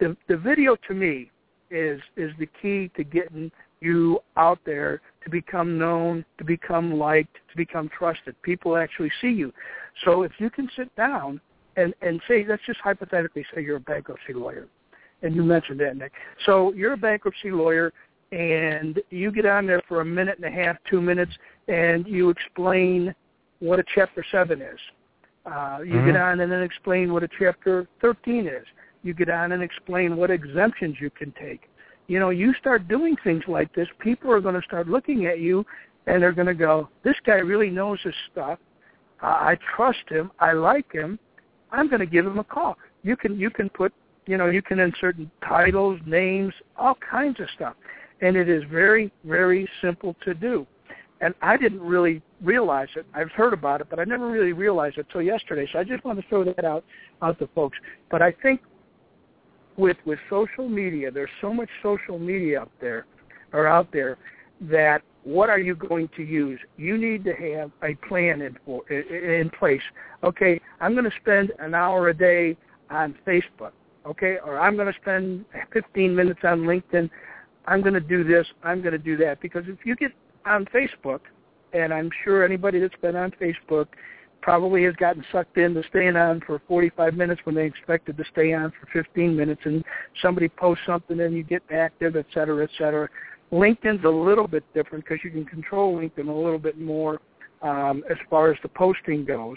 the 0.00 0.16
the 0.28 0.36
video 0.36 0.76
to 0.88 0.94
me 0.94 1.30
is 1.70 2.00
is 2.16 2.32
the 2.38 2.48
key 2.60 2.90
to 2.96 3.04
getting 3.04 3.50
you 3.80 4.20
out 4.36 4.58
there 4.64 5.00
to 5.24 5.30
become 5.30 5.78
known, 5.78 6.24
to 6.38 6.44
become 6.44 6.98
liked, 6.98 7.34
to 7.50 7.56
become 7.56 7.88
trusted. 7.96 8.40
People 8.42 8.76
actually 8.76 9.10
see 9.20 9.30
you. 9.30 9.52
So 10.04 10.22
if 10.22 10.32
you 10.38 10.50
can 10.50 10.68
sit 10.76 10.94
down 10.96 11.40
and, 11.76 11.94
and 12.02 12.20
say, 12.28 12.44
let's 12.48 12.62
just 12.66 12.80
hypothetically 12.80 13.44
say 13.54 13.62
you're 13.62 13.76
a 13.76 13.80
bankruptcy 13.80 14.32
lawyer, 14.32 14.66
and 15.22 15.34
you 15.34 15.42
mentioned 15.42 15.80
that, 15.80 15.96
Nick. 15.96 16.12
So 16.46 16.72
you're 16.72 16.94
a 16.94 16.98
bankruptcy 16.98 17.50
lawyer, 17.50 17.92
and 18.32 19.00
you 19.10 19.30
get 19.30 19.46
on 19.46 19.66
there 19.66 19.82
for 19.88 20.00
a 20.00 20.04
minute 20.04 20.38
and 20.42 20.44
a 20.44 20.50
half, 20.50 20.76
two 20.88 21.00
minutes, 21.00 21.32
and 21.68 22.06
you 22.06 22.30
explain 22.30 23.14
what 23.60 23.78
a 23.78 23.84
Chapter 23.94 24.24
7 24.30 24.60
is. 24.60 24.78
Uh, 25.46 25.78
you 25.80 25.94
mm-hmm. 25.94 26.06
get 26.06 26.16
on 26.16 26.40
and 26.40 26.52
then 26.52 26.62
explain 26.62 27.12
what 27.12 27.22
a 27.22 27.28
Chapter 27.38 27.88
13 28.00 28.46
is. 28.46 28.66
You 29.02 29.14
get 29.14 29.30
on 29.30 29.52
and 29.52 29.62
explain 29.62 30.16
what 30.16 30.30
exemptions 30.30 30.96
you 31.00 31.10
can 31.10 31.32
take 31.40 31.62
you 32.08 32.18
know, 32.18 32.30
you 32.30 32.52
start 32.54 32.88
doing 32.88 33.16
things 33.22 33.44
like 33.46 33.72
this, 33.74 33.86
people 34.00 34.32
are 34.32 34.40
going 34.40 34.54
to 34.54 34.62
start 34.62 34.88
looking 34.88 35.26
at 35.26 35.40
you 35.40 35.64
and 36.06 36.22
they're 36.22 36.32
going 36.32 36.46
to 36.46 36.54
go, 36.54 36.88
this 37.04 37.16
guy 37.24 37.34
really 37.34 37.70
knows 37.70 37.98
his 38.02 38.14
stuff. 38.32 38.58
Uh, 39.22 39.26
I 39.26 39.58
trust 39.76 40.08
him. 40.08 40.30
I 40.40 40.52
like 40.52 40.90
him. 40.90 41.18
I'm 41.70 41.88
going 41.88 42.00
to 42.00 42.06
give 42.06 42.26
him 42.26 42.38
a 42.38 42.44
call. 42.44 42.76
You 43.02 43.16
can 43.16 43.38
you 43.38 43.50
can 43.50 43.68
put 43.68 43.92
you 44.26 44.36
know 44.36 44.48
you 44.48 44.62
can 44.62 44.78
insert 44.78 45.16
titles, 45.46 46.00
names, 46.06 46.54
all 46.76 46.96
kinds 47.10 47.40
of 47.40 47.46
stuff, 47.54 47.74
and 48.20 48.36
it 48.36 48.48
is 48.48 48.62
very 48.70 49.12
very 49.24 49.68
simple 49.82 50.16
to 50.24 50.34
do. 50.34 50.66
And 51.20 51.34
I 51.42 51.56
didn't 51.56 51.80
really 51.80 52.22
realize 52.42 52.88
it. 52.96 53.04
I've 53.12 53.30
heard 53.32 53.52
about 53.52 53.80
it, 53.80 53.88
but 53.90 53.98
I 53.98 54.04
never 54.04 54.30
really 54.30 54.52
realized 54.52 54.98
it 54.98 55.06
until 55.08 55.22
yesterday. 55.22 55.68
So 55.72 55.80
I 55.80 55.84
just 55.84 56.04
want 56.04 56.20
to 56.20 56.28
throw 56.28 56.44
that 56.44 56.64
out 56.64 56.84
out 57.22 57.38
to 57.40 57.48
folks. 57.54 57.76
But 58.10 58.22
I 58.22 58.32
think 58.32 58.60
with 59.78 59.96
with 60.04 60.18
social 60.28 60.68
media, 60.68 61.10
there's 61.10 61.30
so 61.40 61.54
much 61.54 61.68
social 61.82 62.18
media 62.18 62.62
up 62.62 62.70
there 62.80 63.06
or 63.52 63.66
out 63.66 63.90
there 63.92 64.18
that 64.60 65.02
what 65.24 65.48
are 65.48 65.58
you 65.58 65.74
going 65.74 66.08
to 66.16 66.22
use? 66.22 66.58
You 66.76 66.98
need 66.98 67.24
to 67.24 67.32
have 67.32 67.70
a 67.82 67.94
plan 68.06 68.42
in 68.42 68.56
for, 68.64 68.88
in 68.90 69.50
place. 69.50 69.82
Okay, 70.24 70.60
I'm 70.80 70.92
going 70.92 71.04
to 71.04 71.16
spend 71.20 71.52
an 71.58 71.74
hour 71.74 72.08
a 72.08 72.14
day 72.14 72.56
on 72.90 73.14
Facebook. 73.26 73.72
Okay, 74.06 74.38
or 74.44 74.58
I'm 74.58 74.74
going 74.74 74.92
to 74.92 74.98
spend 75.00 75.44
15 75.72 76.14
minutes 76.14 76.40
on 76.44 76.60
LinkedIn. 76.60 77.10
I'm 77.66 77.82
going 77.82 77.94
to 77.94 78.00
do 78.00 78.24
this. 78.24 78.46
I'm 78.62 78.80
going 78.80 78.92
to 78.92 78.98
do 78.98 79.16
that 79.18 79.40
because 79.40 79.64
if 79.66 79.84
you 79.84 79.94
get 79.96 80.12
on 80.46 80.64
Facebook, 80.66 81.20
and 81.74 81.92
I'm 81.92 82.10
sure 82.24 82.44
anybody 82.44 82.80
that's 82.80 82.94
been 83.02 83.16
on 83.16 83.30
Facebook 83.32 83.88
probably 84.40 84.84
has 84.84 84.94
gotten 84.96 85.24
sucked 85.32 85.56
into 85.58 85.82
staying 85.88 86.16
on 86.16 86.40
for 86.46 86.60
45 86.68 87.14
minutes 87.14 87.40
when 87.44 87.54
they 87.54 87.66
expected 87.66 88.16
to 88.16 88.24
stay 88.32 88.52
on 88.52 88.72
for 88.72 88.86
15 88.92 89.36
minutes 89.36 89.60
and 89.64 89.84
somebody 90.22 90.48
posts 90.48 90.84
something 90.86 91.20
and 91.20 91.34
you 91.34 91.42
get 91.42 91.62
active, 91.70 92.16
et 92.16 92.26
cetera, 92.32 92.64
et 92.64 92.70
cetera. 92.78 93.08
LinkedIn's 93.52 94.04
a 94.04 94.08
little 94.08 94.46
bit 94.46 94.64
different 94.74 95.04
because 95.04 95.22
you 95.24 95.30
can 95.30 95.44
control 95.44 95.96
LinkedIn 95.96 96.28
a 96.28 96.32
little 96.32 96.58
bit 96.58 96.78
more 96.78 97.20
um, 97.62 98.04
as 98.10 98.16
far 98.30 98.50
as 98.52 98.58
the 98.62 98.68
posting 98.68 99.24
goes 99.24 99.56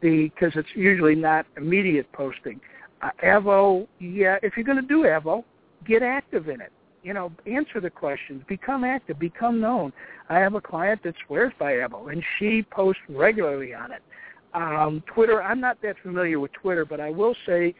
because 0.00 0.52
it's 0.54 0.68
usually 0.74 1.14
not 1.14 1.46
immediate 1.56 2.10
posting. 2.12 2.60
Uh, 3.02 3.10
Avvo, 3.24 3.86
yeah, 3.98 4.36
if 4.42 4.56
you're 4.56 4.64
going 4.64 4.80
to 4.80 4.86
do 4.86 5.02
Avvo, 5.02 5.44
get 5.86 6.02
active 6.02 6.48
in 6.48 6.60
it. 6.60 6.72
You 7.02 7.14
know, 7.14 7.32
answer 7.46 7.80
the 7.80 7.90
questions, 7.90 8.42
become 8.46 8.84
active, 8.84 9.18
become 9.18 9.60
known. 9.60 9.92
I 10.28 10.38
have 10.38 10.54
a 10.54 10.60
client 10.60 11.02
that 11.04 11.14
swears 11.26 11.52
by 11.58 11.72
Avvo, 11.72 12.12
and 12.12 12.22
she 12.38 12.62
posts 12.70 13.00
regularly 13.08 13.72
on 13.72 13.92
it. 13.92 14.02
Um, 14.52 15.02
Twitter, 15.06 15.42
I'm 15.42 15.60
not 15.60 15.80
that 15.82 15.96
familiar 16.02 16.38
with 16.40 16.52
Twitter, 16.52 16.84
but 16.84 17.00
I 17.00 17.10
will 17.10 17.34
say 17.46 17.74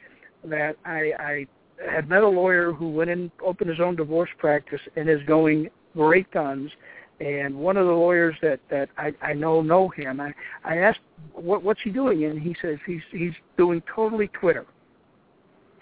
that 0.45 0.77
I, 0.85 1.13
I 1.19 1.47
had 1.89 2.09
met 2.09 2.23
a 2.23 2.29
lawyer 2.29 2.73
who 2.73 2.91
went 2.91 3.11
and 3.11 3.31
opened 3.45 3.71
his 3.71 3.81
own 3.81 3.97
divorce 3.97 4.31
practice 4.39 4.81
and 4.97 5.09
is 5.09 5.21
going 5.27 5.69
great 5.95 6.31
guns. 6.31 6.71
And 7.21 7.55
one 7.55 7.77
of 7.77 7.87
the 7.87 7.93
lawyers 7.93 8.35
that 8.41 8.61
that 8.71 8.89
I, 8.97 9.13
I 9.21 9.35
know 9.35 9.61
know 9.61 9.91
him. 9.91 10.21
I 10.21 10.33
I 10.65 10.79
asked 10.79 11.01
what 11.35 11.63
what's 11.63 11.81
he 11.83 11.91
doing, 11.91 12.25
and 12.25 12.41
he 12.41 12.57
says 12.63 12.79
he's 12.87 13.03
he's 13.11 13.35
doing 13.59 13.83
totally 13.95 14.29
Twitter. 14.29 14.65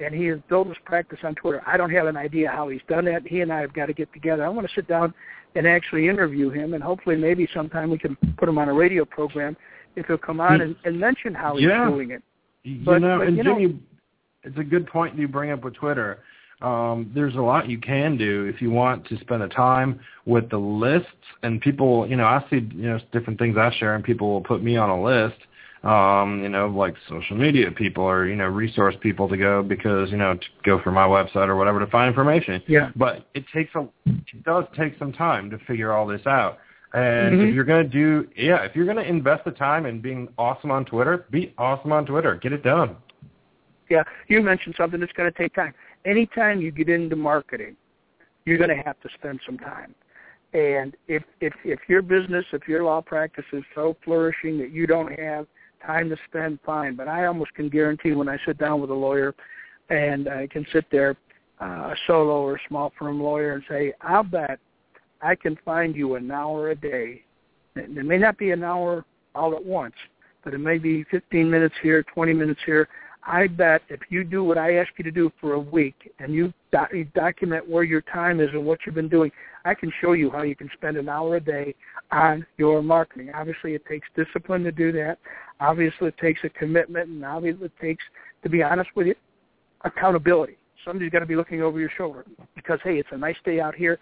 And 0.00 0.14
he 0.14 0.26
has 0.26 0.38
built 0.48 0.68
his 0.68 0.76
practice 0.84 1.18
on 1.24 1.34
Twitter. 1.34 1.62
I 1.66 1.76
don't 1.76 1.90
have 1.90 2.06
an 2.06 2.16
idea 2.16 2.50
how 2.50 2.68
he's 2.68 2.80
done 2.88 3.04
that. 3.06 3.26
He 3.26 3.40
and 3.40 3.52
I 3.52 3.60
have 3.60 3.72
got 3.72 3.86
to 3.86 3.92
get 3.92 4.12
together. 4.12 4.44
I 4.44 4.48
want 4.48 4.66
to 4.66 4.74
sit 4.74 4.86
down 4.86 5.12
and 5.54 5.66
actually 5.66 6.08
interview 6.08 6.50
him, 6.50 6.74
and 6.74 6.82
hopefully 6.82 7.16
maybe 7.16 7.48
sometime 7.52 7.90
we 7.90 7.98
can 7.98 8.16
put 8.36 8.48
him 8.48 8.58
on 8.58 8.68
a 8.68 8.72
radio 8.72 9.04
program 9.04 9.56
if 9.96 10.06
he'll 10.06 10.18
come 10.18 10.40
on 10.40 10.60
and, 10.60 10.76
and 10.84 11.00
mention 11.00 11.34
how 11.34 11.56
he's 11.56 11.66
yeah. 11.66 11.88
doing 11.88 12.10
it. 12.12 12.22
But, 12.84 12.92
you 12.92 12.98
know, 13.00 13.18
but, 13.18 13.26
and 13.26 13.36
you 13.36 13.42
Jimmy, 13.42 13.66
know, 13.66 13.78
it's 14.44 14.58
a 14.58 14.64
good 14.64 14.86
point 14.86 15.18
you 15.18 15.26
bring 15.26 15.50
up 15.50 15.64
with 15.64 15.74
Twitter. 15.74 16.20
Um, 16.60 17.10
there's 17.14 17.36
a 17.36 17.40
lot 17.40 17.68
you 17.68 17.78
can 17.78 18.16
do 18.16 18.44
if 18.52 18.60
you 18.60 18.70
want 18.70 19.06
to 19.08 19.18
spend 19.20 19.42
the 19.42 19.48
time 19.48 20.00
with 20.26 20.50
the 20.50 20.58
lists 20.58 21.06
and 21.42 21.60
people. 21.60 22.08
You 22.08 22.16
know, 22.16 22.24
I 22.24 22.44
see 22.50 22.56
you 22.56 22.88
know 22.88 23.00
different 23.12 23.38
things 23.38 23.56
I 23.56 23.72
share, 23.78 23.94
and 23.94 24.02
people 24.02 24.30
will 24.30 24.40
put 24.40 24.62
me 24.62 24.76
on 24.76 24.90
a 24.90 25.02
list. 25.02 25.38
Um, 25.84 26.42
you 26.42 26.48
know, 26.48 26.66
like 26.66 26.94
social 27.08 27.36
media 27.36 27.70
people 27.70 28.02
or 28.02 28.26
you 28.26 28.34
know 28.34 28.46
resource 28.46 28.96
people 29.00 29.28
to 29.28 29.36
go 29.36 29.62
because 29.62 30.10
you 30.10 30.16
know 30.16 30.34
to 30.34 30.46
go 30.64 30.82
for 30.82 30.90
my 30.90 31.06
website 31.06 31.46
or 31.46 31.56
whatever 31.56 31.78
to 31.78 31.86
find 31.86 32.08
information. 32.08 32.60
Yeah. 32.66 32.90
But 32.96 33.28
it 33.34 33.44
takes 33.54 33.72
a 33.76 33.86
it 34.06 34.42
does 34.44 34.64
take 34.76 34.98
some 34.98 35.12
time 35.12 35.50
to 35.50 35.58
figure 35.66 35.92
all 35.92 36.06
this 36.06 36.26
out. 36.26 36.58
And 36.94 37.34
mm-hmm. 37.34 37.48
if 37.48 37.54
you're 37.54 37.64
going 37.64 37.84
to 37.84 37.88
do, 37.88 38.28
yeah, 38.34 38.64
if 38.64 38.74
you're 38.74 38.86
going 38.86 38.96
to 38.96 39.06
invest 39.06 39.44
the 39.44 39.50
time 39.50 39.84
in 39.86 40.00
being 40.00 40.28
awesome 40.38 40.70
on 40.70 40.84
Twitter, 40.84 41.26
be 41.30 41.54
awesome 41.58 41.92
on 41.92 42.06
Twitter. 42.06 42.34
Get 42.36 42.52
it 42.52 42.62
done. 42.62 42.96
Yeah, 43.90 44.02
you 44.28 44.42
mentioned 44.42 44.74
something 44.76 44.98
that's 44.98 45.12
going 45.12 45.30
to 45.30 45.38
take 45.38 45.54
time. 45.54 45.74
Anytime 46.04 46.60
you 46.60 46.70
get 46.70 46.88
into 46.88 47.16
marketing, 47.16 47.76
you're 48.44 48.58
going 48.58 48.70
to 48.70 48.82
have 48.82 48.98
to 49.00 49.08
spend 49.18 49.40
some 49.44 49.58
time. 49.58 49.94
And 50.54 50.96
if 51.08 51.22
if 51.40 51.52
if 51.62 51.80
your 51.88 52.00
business, 52.00 52.44
if 52.52 52.66
your 52.66 52.82
law 52.82 53.02
practice 53.02 53.44
is 53.52 53.62
so 53.74 53.96
flourishing 54.02 54.56
that 54.58 54.70
you 54.70 54.86
don't 54.86 55.12
have 55.18 55.46
time 55.84 56.08
to 56.10 56.16
spend, 56.28 56.58
fine. 56.64 56.94
But 56.94 57.08
I 57.08 57.26
almost 57.26 57.54
can 57.54 57.68
guarantee 57.68 58.12
when 58.12 58.28
I 58.28 58.38
sit 58.46 58.58
down 58.58 58.80
with 58.80 58.90
a 58.90 58.94
lawyer, 58.94 59.34
and 59.90 60.28
I 60.28 60.46
can 60.46 60.66
sit 60.72 60.84
there, 60.90 61.16
uh, 61.60 61.64
a 61.64 61.94
solo 62.06 62.42
or 62.42 62.60
small 62.68 62.92
firm 62.98 63.22
lawyer, 63.22 63.54
and 63.54 63.62
say, 63.68 63.92
I'll 64.00 64.22
bet 64.22 64.58
I 65.20 65.34
can 65.34 65.58
find 65.64 65.96
you 65.96 66.14
an 66.14 66.30
hour 66.30 66.70
a 66.70 66.74
day. 66.74 67.22
It 67.76 67.90
may 67.90 68.18
not 68.18 68.38
be 68.38 68.50
an 68.50 68.64
hour 68.64 69.04
all 69.34 69.54
at 69.54 69.64
once, 69.64 69.94
but 70.44 70.54
it 70.54 70.58
may 70.58 70.78
be 70.78 71.04
15 71.10 71.50
minutes 71.50 71.74
here, 71.82 72.02
20 72.14 72.32
minutes 72.32 72.60
here. 72.64 72.88
I 73.28 73.46
bet 73.46 73.82
if 73.88 74.00
you 74.08 74.24
do 74.24 74.42
what 74.42 74.56
I 74.56 74.76
ask 74.76 74.90
you 74.96 75.04
to 75.04 75.10
do 75.10 75.30
for 75.40 75.52
a 75.52 75.58
week 75.58 76.12
and 76.18 76.32
you, 76.32 76.52
you 76.92 77.04
document 77.14 77.68
where 77.68 77.84
your 77.84 78.00
time 78.00 78.40
is 78.40 78.48
and 78.52 78.64
what 78.64 78.78
you've 78.86 78.94
been 78.94 79.08
doing, 79.08 79.30
I 79.64 79.74
can 79.74 79.92
show 80.00 80.12
you 80.12 80.30
how 80.30 80.42
you 80.42 80.56
can 80.56 80.70
spend 80.72 80.96
an 80.96 81.08
hour 81.08 81.36
a 81.36 81.40
day 81.40 81.74
on 82.10 82.46
your 82.56 82.82
marketing. 82.82 83.30
Obviously, 83.34 83.74
it 83.74 83.84
takes 83.86 84.08
discipline 84.16 84.64
to 84.64 84.72
do 84.72 84.92
that. 84.92 85.18
Obviously, 85.60 86.08
it 86.08 86.18
takes 86.18 86.40
a 86.44 86.48
commitment, 86.50 87.08
and 87.08 87.24
obviously, 87.24 87.66
it 87.66 87.72
takes, 87.80 88.04
to 88.42 88.48
be 88.48 88.62
honest 88.62 88.90
with 88.94 89.08
you, 89.08 89.14
accountability. 89.84 90.56
Somebody's 90.84 91.10
got 91.10 91.20
to 91.20 91.26
be 91.26 91.36
looking 91.36 91.62
over 91.62 91.80
your 91.80 91.90
shoulder 91.96 92.24
because, 92.54 92.78
hey, 92.84 92.98
it's 92.98 93.08
a 93.12 93.18
nice 93.18 93.36
day 93.44 93.60
out 93.60 93.74
here. 93.74 93.98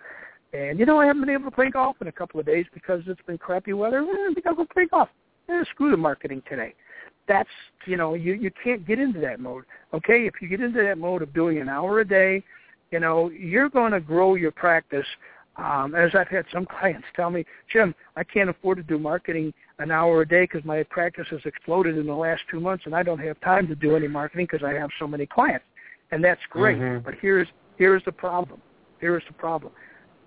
And 0.52 0.78
you 0.78 0.86
know, 0.86 1.00
I 1.00 1.06
haven't 1.06 1.22
been 1.22 1.30
able 1.30 1.50
to 1.50 1.54
play 1.54 1.70
golf 1.70 1.96
in 2.00 2.06
a 2.06 2.12
couple 2.12 2.40
of 2.40 2.46
days 2.46 2.66
because 2.72 3.02
it's 3.06 3.20
been 3.22 3.38
crappy 3.38 3.72
weather. 3.72 3.98
Eh, 3.98 4.30
I 4.30 4.34
think 4.34 4.46
I'll 4.46 4.54
go 4.54 4.66
play 4.72 4.86
golf. 4.86 5.08
Eh, 5.48 5.64
screw 5.70 5.90
the 5.90 5.96
marketing 5.96 6.42
today. 6.48 6.74
That's 7.28 7.48
you 7.86 7.96
know, 7.96 8.14
you 8.14 8.34
you 8.34 8.50
can't 8.62 8.86
get 8.86 8.98
into 8.98 9.20
that 9.20 9.40
mode. 9.40 9.64
Okay, 9.92 10.26
if 10.26 10.34
you 10.40 10.48
get 10.48 10.60
into 10.60 10.82
that 10.82 10.98
mode 10.98 11.22
of 11.22 11.34
doing 11.34 11.58
an 11.58 11.68
hour 11.68 12.00
a 12.00 12.06
day, 12.06 12.44
you 12.90 13.00
know, 13.00 13.30
you're 13.30 13.68
going 13.68 13.92
to 13.92 14.00
grow 14.00 14.34
your 14.36 14.52
practice 14.52 15.06
Um, 15.56 15.94
as 15.94 16.10
I've 16.14 16.28
had 16.28 16.44
some 16.52 16.66
clients 16.78 17.06
tell 17.16 17.30
me, 17.30 17.44
Jim, 17.72 17.94
I 18.14 18.22
can't 18.22 18.50
afford 18.50 18.76
to 18.78 18.84
do 18.84 18.98
marketing 18.98 19.52
an 19.78 19.90
hour 19.90 20.22
a 20.22 20.28
day 20.28 20.44
because 20.44 20.64
my 20.64 20.82
practice 20.84 21.26
has 21.30 21.40
exploded 21.44 21.98
in 21.98 22.06
the 22.06 22.14
last 22.14 22.42
two 22.50 22.60
months, 22.60 22.84
and 22.86 22.94
I 22.94 23.02
don't 23.02 23.18
have 23.18 23.38
time 23.40 23.66
to 23.68 23.74
do 23.74 23.96
any 23.96 24.08
marketing 24.08 24.46
because 24.50 24.64
I 24.64 24.72
have 24.72 24.90
so 24.98 25.06
many 25.06 25.26
clients. 25.26 25.64
And 26.10 26.24
that's 26.24 26.40
great. 26.50 26.78
Mhm. 26.78 27.04
But 27.04 27.14
here's 27.14 27.48
here's 27.76 28.02
the 28.04 28.12
problem. 28.12 28.60
Here's 29.00 29.24
the 29.26 29.34
problem. 29.34 29.72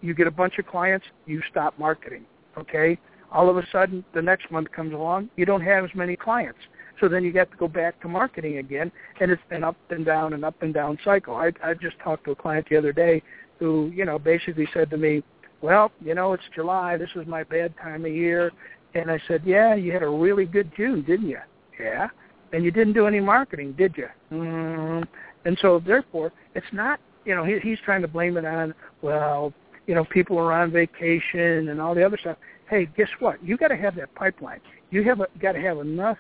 You 0.02 0.14
get 0.14 0.28
a 0.28 0.32
bunch 0.32 0.60
of 0.60 0.68
clients, 0.68 1.06
you 1.26 1.42
stop 1.50 1.78
marketing. 1.80 2.26
Okay. 2.58 2.98
All 3.32 3.50
of 3.50 3.58
a 3.58 3.66
sudden, 3.68 4.04
the 4.14 4.22
next 4.22 4.52
month 4.52 4.72
comes 4.72 4.94
along, 4.94 5.30
you 5.36 5.46
don't 5.46 5.62
have 5.62 5.84
as 5.84 5.94
many 5.96 6.16
clients. 6.16 6.60
So 7.00 7.08
then 7.08 7.24
you 7.24 7.32
get 7.32 7.50
to 7.52 7.58
go 7.58 7.68
back 7.68 8.00
to 8.02 8.08
marketing 8.08 8.58
again, 8.58 8.92
and 9.20 9.32
it's 9.32 9.42
an 9.52 9.64
up 9.64 9.78
and 9.90 10.06
down 10.06 10.34
and 10.34 10.44
up 10.44 10.62
and 10.62 10.74
down 10.74 10.98
cycle. 11.04 11.36
I, 11.36 11.52
I 11.64 11.74
just 11.74 11.98
talked 12.00 12.26
to 12.26 12.32
a 12.32 12.36
client 12.36 12.68
the 12.70 12.76
other 12.78 12.92
day 12.92 13.22
who, 13.58 13.92
you 13.94 14.04
know, 14.06 14.20
basically 14.20 14.68
said 14.74 14.90
to 14.90 14.98
me, 14.98 15.24
well, 15.62 15.92
you 16.02 16.16
know, 16.16 16.34
it's 16.34 16.44
July. 16.56 16.98
This 16.98 17.10
is 17.16 17.28
my 17.28 17.44
bad 17.44 17.74
time 17.78 18.06
of 18.06 18.12
year. 18.12 18.52
And 18.96 19.12
I 19.12 19.20
said, 19.28 19.42
yeah, 19.46 19.76
you 19.76 19.92
had 19.92 20.04
a 20.04 20.10
really 20.10 20.46
good 20.46 20.72
June, 20.76 21.04
didn't 21.04 21.30
you? 21.30 21.40
Yeah. 21.80 22.08
And 22.52 22.64
you 22.64 22.72
didn't 22.72 22.94
do 22.94 23.06
any 23.06 23.20
marketing, 23.20 23.74
did 23.78 23.96
you? 23.96 24.08
Mm. 24.32 25.08
And 25.46 25.58
so 25.62 25.82
therefore, 25.86 26.32
it's 26.56 26.66
not, 26.74 27.00
you 27.26 27.36
know, 27.36 27.44
he, 27.44 27.60
he's 27.60 27.78
trying 27.86 28.02
to 28.02 28.08
blame 28.08 28.38
it 28.38 28.46
on, 28.46 28.74
well, 29.02 29.54
you 29.86 29.96
know, 29.96 30.04
people 30.06 30.38
are 30.38 30.52
on 30.54 30.72
vacation 30.72 31.70
and 31.70 31.80
all 31.80 31.94
the 31.94 32.04
other 32.04 32.18
stuff. 32.18 32.38
Hey, 32.70 32.88
guess 32.98 33.10
what? 33.20 33.44
You 33.44 33.58
got 33.58 33.70
to 33.70 33.78
have 33.78 33.96
that 33.96 34.14
pipeline. 34.16 34.62
You 34.92 35.04
have 35.04 35.20
got 35.42 35.54
to 35.54 35.62
have 35.62 35.80
enough 35.80 36.18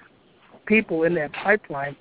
people 0.65 1.03
in 1.03 1.13
that 1.15 1.31
pipeline 1.33 1.95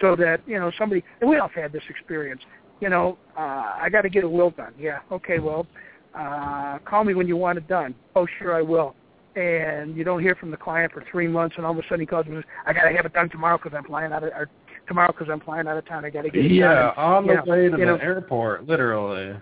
so 0.00 0.14
that 0.16 0.40
you 0.46 0.58
know 0.58 0.70
somebody. 0.78 1.02
And 1.20 1.30
we 1.30 1.38
all 1.38 1.48
have 1.48 1.62
had 1.62 1.72
this 1.72 1.82
experience. 1.88 2.42
You 2.80 2.88
know, 2.90 3.18
uh, 3.36 3.74
I 3.80 3.88
got 3.90 4.02
to 4.02 4.08
get 4.08 4.24
a 4.24 4.28
will 4.28 4.50
done. 4.50 4.74
Yeah, 4.78 4.98
okay, 5.10 5.38
well, 5.38 5.66
uh, 6.14 6.78
call 6.84 7.04
me 7.04 7.14
when 7.14 7.26
you 7.26 7.36
want 7.36 7.58
it 7.58 7.66
done. 7.66 7.94
Oh, 8.14 8.26
sure, 8.38 8.54
I 8.54 8.62
will. 8.62 8.94
And 9.36 9.96
you 9.96 10.04
don't 10.04 10.20
hear 10.22 10.34
from 10.34 10.50
the 10.50 10.56
client 10.56 10.92
for 10.92 11.04
three 11.10 11.28
months, 11.28 11.56
and 11.56 11.66
all 11.66 11.72
of 11.72 11.78
a 11.78 11.82
sudden 11.84 12.00
he 12.00 12.06
calls 12.06 12.26
me 12.26 12.36
and 12.36 12.44
says, 12.44 12.50
"I 12.66 12.72
got 12.72 12.84
to 12.88 12.96
have 12.96 13.06
it 13.06 13.12
done 13.12 13.28
tomorrow 13.30 13.56
because 13.58 13.76
I'm 13.76 13.84
flying 13.84 14.12
out 14.12 14.24
of 14.24 14.30
or 14.32 14.48
tomorrow 14.88 15.12
because 15.12 15.28
I'm 15.30 15.40
flying 15.40 15.68
out 15.68 15.76
of 15.76 15.86
town. 15.86 16.04
I 16.04 16.10
got 16.10 16.22
to 16.22 16.30
get 16.30 16.44
it 16.44 16.50
Yeah, 16.50 16.92
done." 16.94 16.94
on 16.96 17.26
the 17.26 17.34
know, 17.34 17.44
way 17.46 17.68
to 17.68 17.76
the 17.76 17.84
know, 17.84 17.96
airport, 17.96 18.66
literally. 18.66 19.36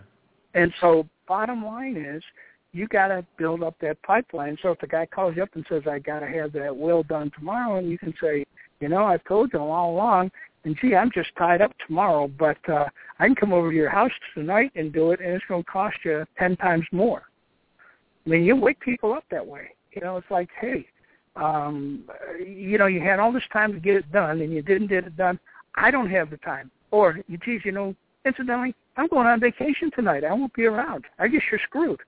and 0.55 0.73
so 0.81 1.09
bottom 1.27 1.65
line 1.65 1.97
is 1.97 2.23
you 2.73 2.87
got 2.89 3.09
to 3.09 3.25
build 3.39 3.63
up 3.63 3.75
that 3.81 4.01
pipeline. 4.03 4.59
So 4.61 4.71
if 4.73 4.81
the 4.81 4.87
guy 4.87 5.07
calls 5.07 5.35
you 5.37 5.43
up 5.43 5.49
and 5.55 5.65
says, 5.69 5.85
I 5.91 5.99
got 5.99 6.21
to 6.21 6.27
have 6.27 6.53
that 6.53 6.77
will 6.77 7.03
done 7.05 7.31
tomorrow, 7.39 7.79
and 7.79 7.91
you 7.91 7.97
can 7.99 8.13
say, 8.21 8.45
you 8.81 8.89
know, 8.89 9.05
I've 9.05 9.25
told 9.25 9.51
you 9.55 9.61
all 9.61 9.93
along, 9.95 10.31
and 10.65 10.77
gee, 10.79 10.95
I'm 10.95 11.11
just 11.11 11.31
tied 11.39 11.63
up 11.63 11.73
tomorrow, 11.87 12.29
but 12.29 12.59
uh, 12.69 12.85
I 13.19 13.27
can 13.27 13.35
come 13.35 13.53
over 13.55 13.71
to 13.71 13.77
your 13.77 13.89
house 13.89 14.11
tonight 14.35 14.73
and 14.75 14.93
do 14.93 15.13
it, 15.13 15.21
and 15.21 15.31
it's 15.31 15.45
going 15.49 15.63
to 15.65 15.71
cost 15.71 15.97
you 16.05 16.27
10 16.39 16.57
times 16.57 16.85
more. 16.93 17.23
I 18.27 18.29
mean, 18.29 18.45
you 18.45 18.57
wake 18.57 18.81
people 18.81 19.15
up 19.15 19.25
that 19.31 19.47
way. 19.47 19.71
You 19.97 20.03
know, 20.03 20.19
it's 20.19 20.31
like, 20.31 20.51
hey, 20.61 20.87
um, 21.37 22.05
you 22.39 22.77
know, 22.77 22.87
you 22.87 23.01
had 23.01 23.19
all 23.19 23.33
this 23.33 23.43
time 23.51 23.73
to 23.73 23.81
get 23.81 23.97
it 23.97 24.13
done, 24.13 24.43
and 24.43 24.53
you 24.53 24.61
didn't 24.61 24.89
get 24.89 25.07
it 25.07 25.17
done. 25.17 25.41
I 25.75 25.91
don't 25.91 26.11
have 26.11 26.29
the 26.31 26.37
time. 26.37 26.71
Or, 26.91 27.19
geez, 27.45 27.63
you 27.65 27.73
know, 27.73 27.97
incidentally, 28.27 28.75
I'm 28.99 29.09
going 29.09 29.27
on 29.27 29.41
vacation 29.41 29.91
tonight. 29.95 30.23
I 30.23 30.33
won't 30.35 30.53
be 30.53 30.67
around. 30.67 31.05
I 31.19 31.29
guess 31.29 31.41
you're 31.51 31.61
screwed. 31.65 32.01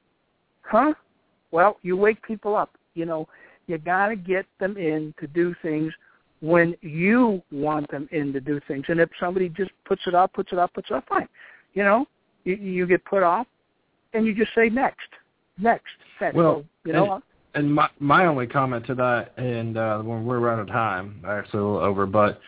Huh? 0.62 0.92
Well, 1.50 1.78
you 1.82 1.96
wake 1.96 2.22
people 2.22 2.54
up. 2.54 2.76
You 2.94 3.06
know, 3.06 3.26
you 3.66 3.78
got 3.78 4.08
to 4.08 4.16
get 4.16 4.44
them 4.60 4.76
in 4.76 5.14
to 5.18 5.26
do 5.26 5.54
things 5.62 5.92
when 6.40 6.76
you 6.82 7.42
want 7.50 7.90
them 7.90 8.06
in 8.12 8.34
to 8.34 8.40
do 8.40 8.60
things. 8.68 8.84
And 8.88 9.00
if 9.00 9.08
somebody 9.18 9.48
just 9.48 9.70
puts 9.86 10.02
it 10.06 10.14
off, 10.14 10.32
puts 10.34 10.52
it 10.52 10.58
off, 10.58 10.72
puts 10.74 10.90
it 10.90 10.94
off, 10.94 11.04
fine. 11.08 11.28
You 11.72 11.84
know, 11.84 12.06
you, 12.44 12.54
you 12.56 12.86
get 12.86 13.02
put 13.06 13.22
off, 13.22 13.46
and 14.12 14.26
you 14.26 14.34
just 14.34 14.54
say 14.54 14.68
next, 14.68 15.08
next, 15.58 15.86
next. 16.20 16.36
Well, 16.36 16.62
So, 16.62 16.64
you 16.84 16.92
know, 16.92 17.22
And 17.58 17.74
my 17.74 17.90
my 17.98 18.26
only 18.26 18.46
comment 18.46 18.86
to 18.86 18.94
that, 18.94 19.32
and 19.36 19.76
uh, 19.76 19.98
when 19.98 20.24
we're 20.24 20.48
out 20.48 20.60
of 20.60 20.68
time, 20.68 21.20
actually 21.26 21.58
a 21.58 21.64
little 21.64 21.78
over, 21.80 22.06
but 22.06 22.40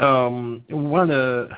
um, 0.00 0.62
one 0.70 1.02
of 1.02 1.08
the 1.08 1.48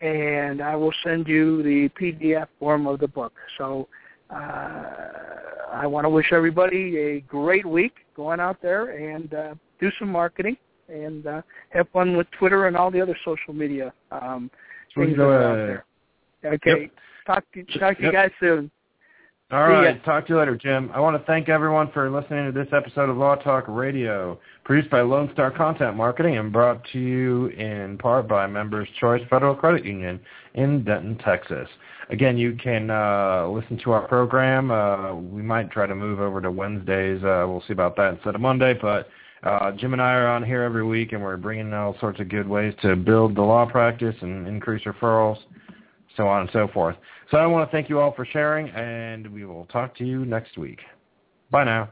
and 0.00 0.62
I 0.62 0.76
will 0.76 0.92
send 1.04 1.26
you 1.26 1.62
the 1.62 1.88
PDF 2.00 2.46
form 2.58 2.86
of 2.86 3.00
the 3.00 3.08
book. 3.08 3.34
So 3.58 3.88
I 4.30 5.86
want 5.86 6.04
to 6.04 6.10
wish 6.10 6.32
everybody 6.32 6.98
a 6.98 7.20
great 7.20 7.66
week 7.66 7.94
going 8.16 8.40
out 8.40 8.60
there 8.62 9.14
and 9.14 9.32
uh, 9.34 9.54
do 9.80 9.90
some 9.98 10.08
marketing 10.08 10.56
and 10.88 11.26
uh, 11.26 11.42
have 11.70 11.88
fun 11.90 12.16
with 12.16 12.26
Twitter 12.38 12.66
and 12.66 12.76
all 12.76 12.90
the 12.90 13.00
other 13.00 13.16
social 13.24 13.52
media 13.52 13.92
um, 14.10 14.50
things 14.94 15.16
that 15.16 15.22
are 15.22 15.42
out 15.42 15.52
uh, 15.52 15.66
there. 15.66 15.84
Okay. 16.44 16.80
Yep. 16.82 16.90
Talk 17.26 17.44
to 17.54 17.78
talk 17.78 17.96
to 17.98 18.04
you 18.04 18.12
guys 18.12 18.30
soon. 18.38 18.70
All 19.52 19.84
ya. 19.84 19.92
Talk 20.04 20.26
to 20.26 20.32
you 20.32 20.38
later, 20.40 20.56
Jim. 20.56 20.90
I 20.92 20.98
want 20.98 21.16
to 21.16 21.24
thank 21.24 21.48
everyone 21.48 21.92
for 21.92 22.10
listening 22.10 22.46
to 22.46 22.52
this 22.52 22.66
episode 22.72 23.08
of 23.08 23.16
Law 23.16 23.36
Talk 23.36 23.66
Radio, 23.68 24.40
produced 24.64 24.90
by 24.90 25.02
Lone 25.02 25.30
Star 25.34 25.52
Content 25.52 25.96
Marketing 25.96 26.36
and 26.36 26.52
brought 26.52 26.82
to 26.92 26.98
you 26.98 27.46
in 27.50 27.96
part 27.98 28.26
by 28.26 28.48
Members 28.48 28.88
Choice 28.98 29.22
Federal 29.30 29.54
Credit 29.54 29.84
Union 29.84 30.18
in 30.54 30.82
Denton, 30.82 31.16
Texas. 31.18 31.68
Again, 32.10 32.36
you 32.36 32.56
can 32.56 32.90
uh, 32.90 33.46
listen 33.46 33.78
to 33.84 33.92
our 33.92 34.08
program. 34.08 34.72
Uh, 34.72 35.14
we 35.14 35.42
might 35.42 35.70
try 35.70 35.86
to 35.86 35.94
move 35.94 36.18
over 36.18 36.40
to 36.40 36.50
Wednesdays. 36.50 37.22
Uh, 37.22 37.46
we'll 37.46 37.62
see 37.68 37.72
about 37.72 37.94
that 37.98 38.14
instead 38.14 38.34
of 38.34 38.40
Monday, 38.40 38.74
but 38.74 39.08
uh, 39.44 39.70
Jim 39.70 39.92
and 39.92 40.02
I 40.02 40.14
are 40.14 40.26
on 40.26 40.42
here 40.42 40.62
every 40.64 40.84
week, 40.84 41.12
and 41.12 41.22
we're 41.22 41.36
bringing 41.36 41.72
all 41.72 41.96
sorts 42.00 42.18
of 42.18 42.28
good 42.28 42.48
ways 42.48 42.74
to 42.82 42.96
build 42.96 43.36
the 43.36 43.42
law 43.42 43.64
practice 43.64 44.16
and 44.22 44.48
increase 44.48 44.82
referrals 44.82 45.38
so 46.16 46.26
on 46.26 46.42
and 46.42 46.50
so 46.52 46.68
forth. 46.68 46.96
So 47.30 47.38
I 47.38 47.46
want 47.46 47.68
to 47.68 47.74
thank 47.74 47.88
you 47.88 48.00
all 48.00 48.12
for 48.12 48.24
sharing, 48.24 48.68
and 48.70 49.32
we 49.32 49.44
will 49.44 49.66
talk 49.66 49.96
to 49.96 50.04
you 50.04 50.24
next 50.24 50.56
week. 50.56 50.80
Bye 51.50 51.64
now. 51.64 51.90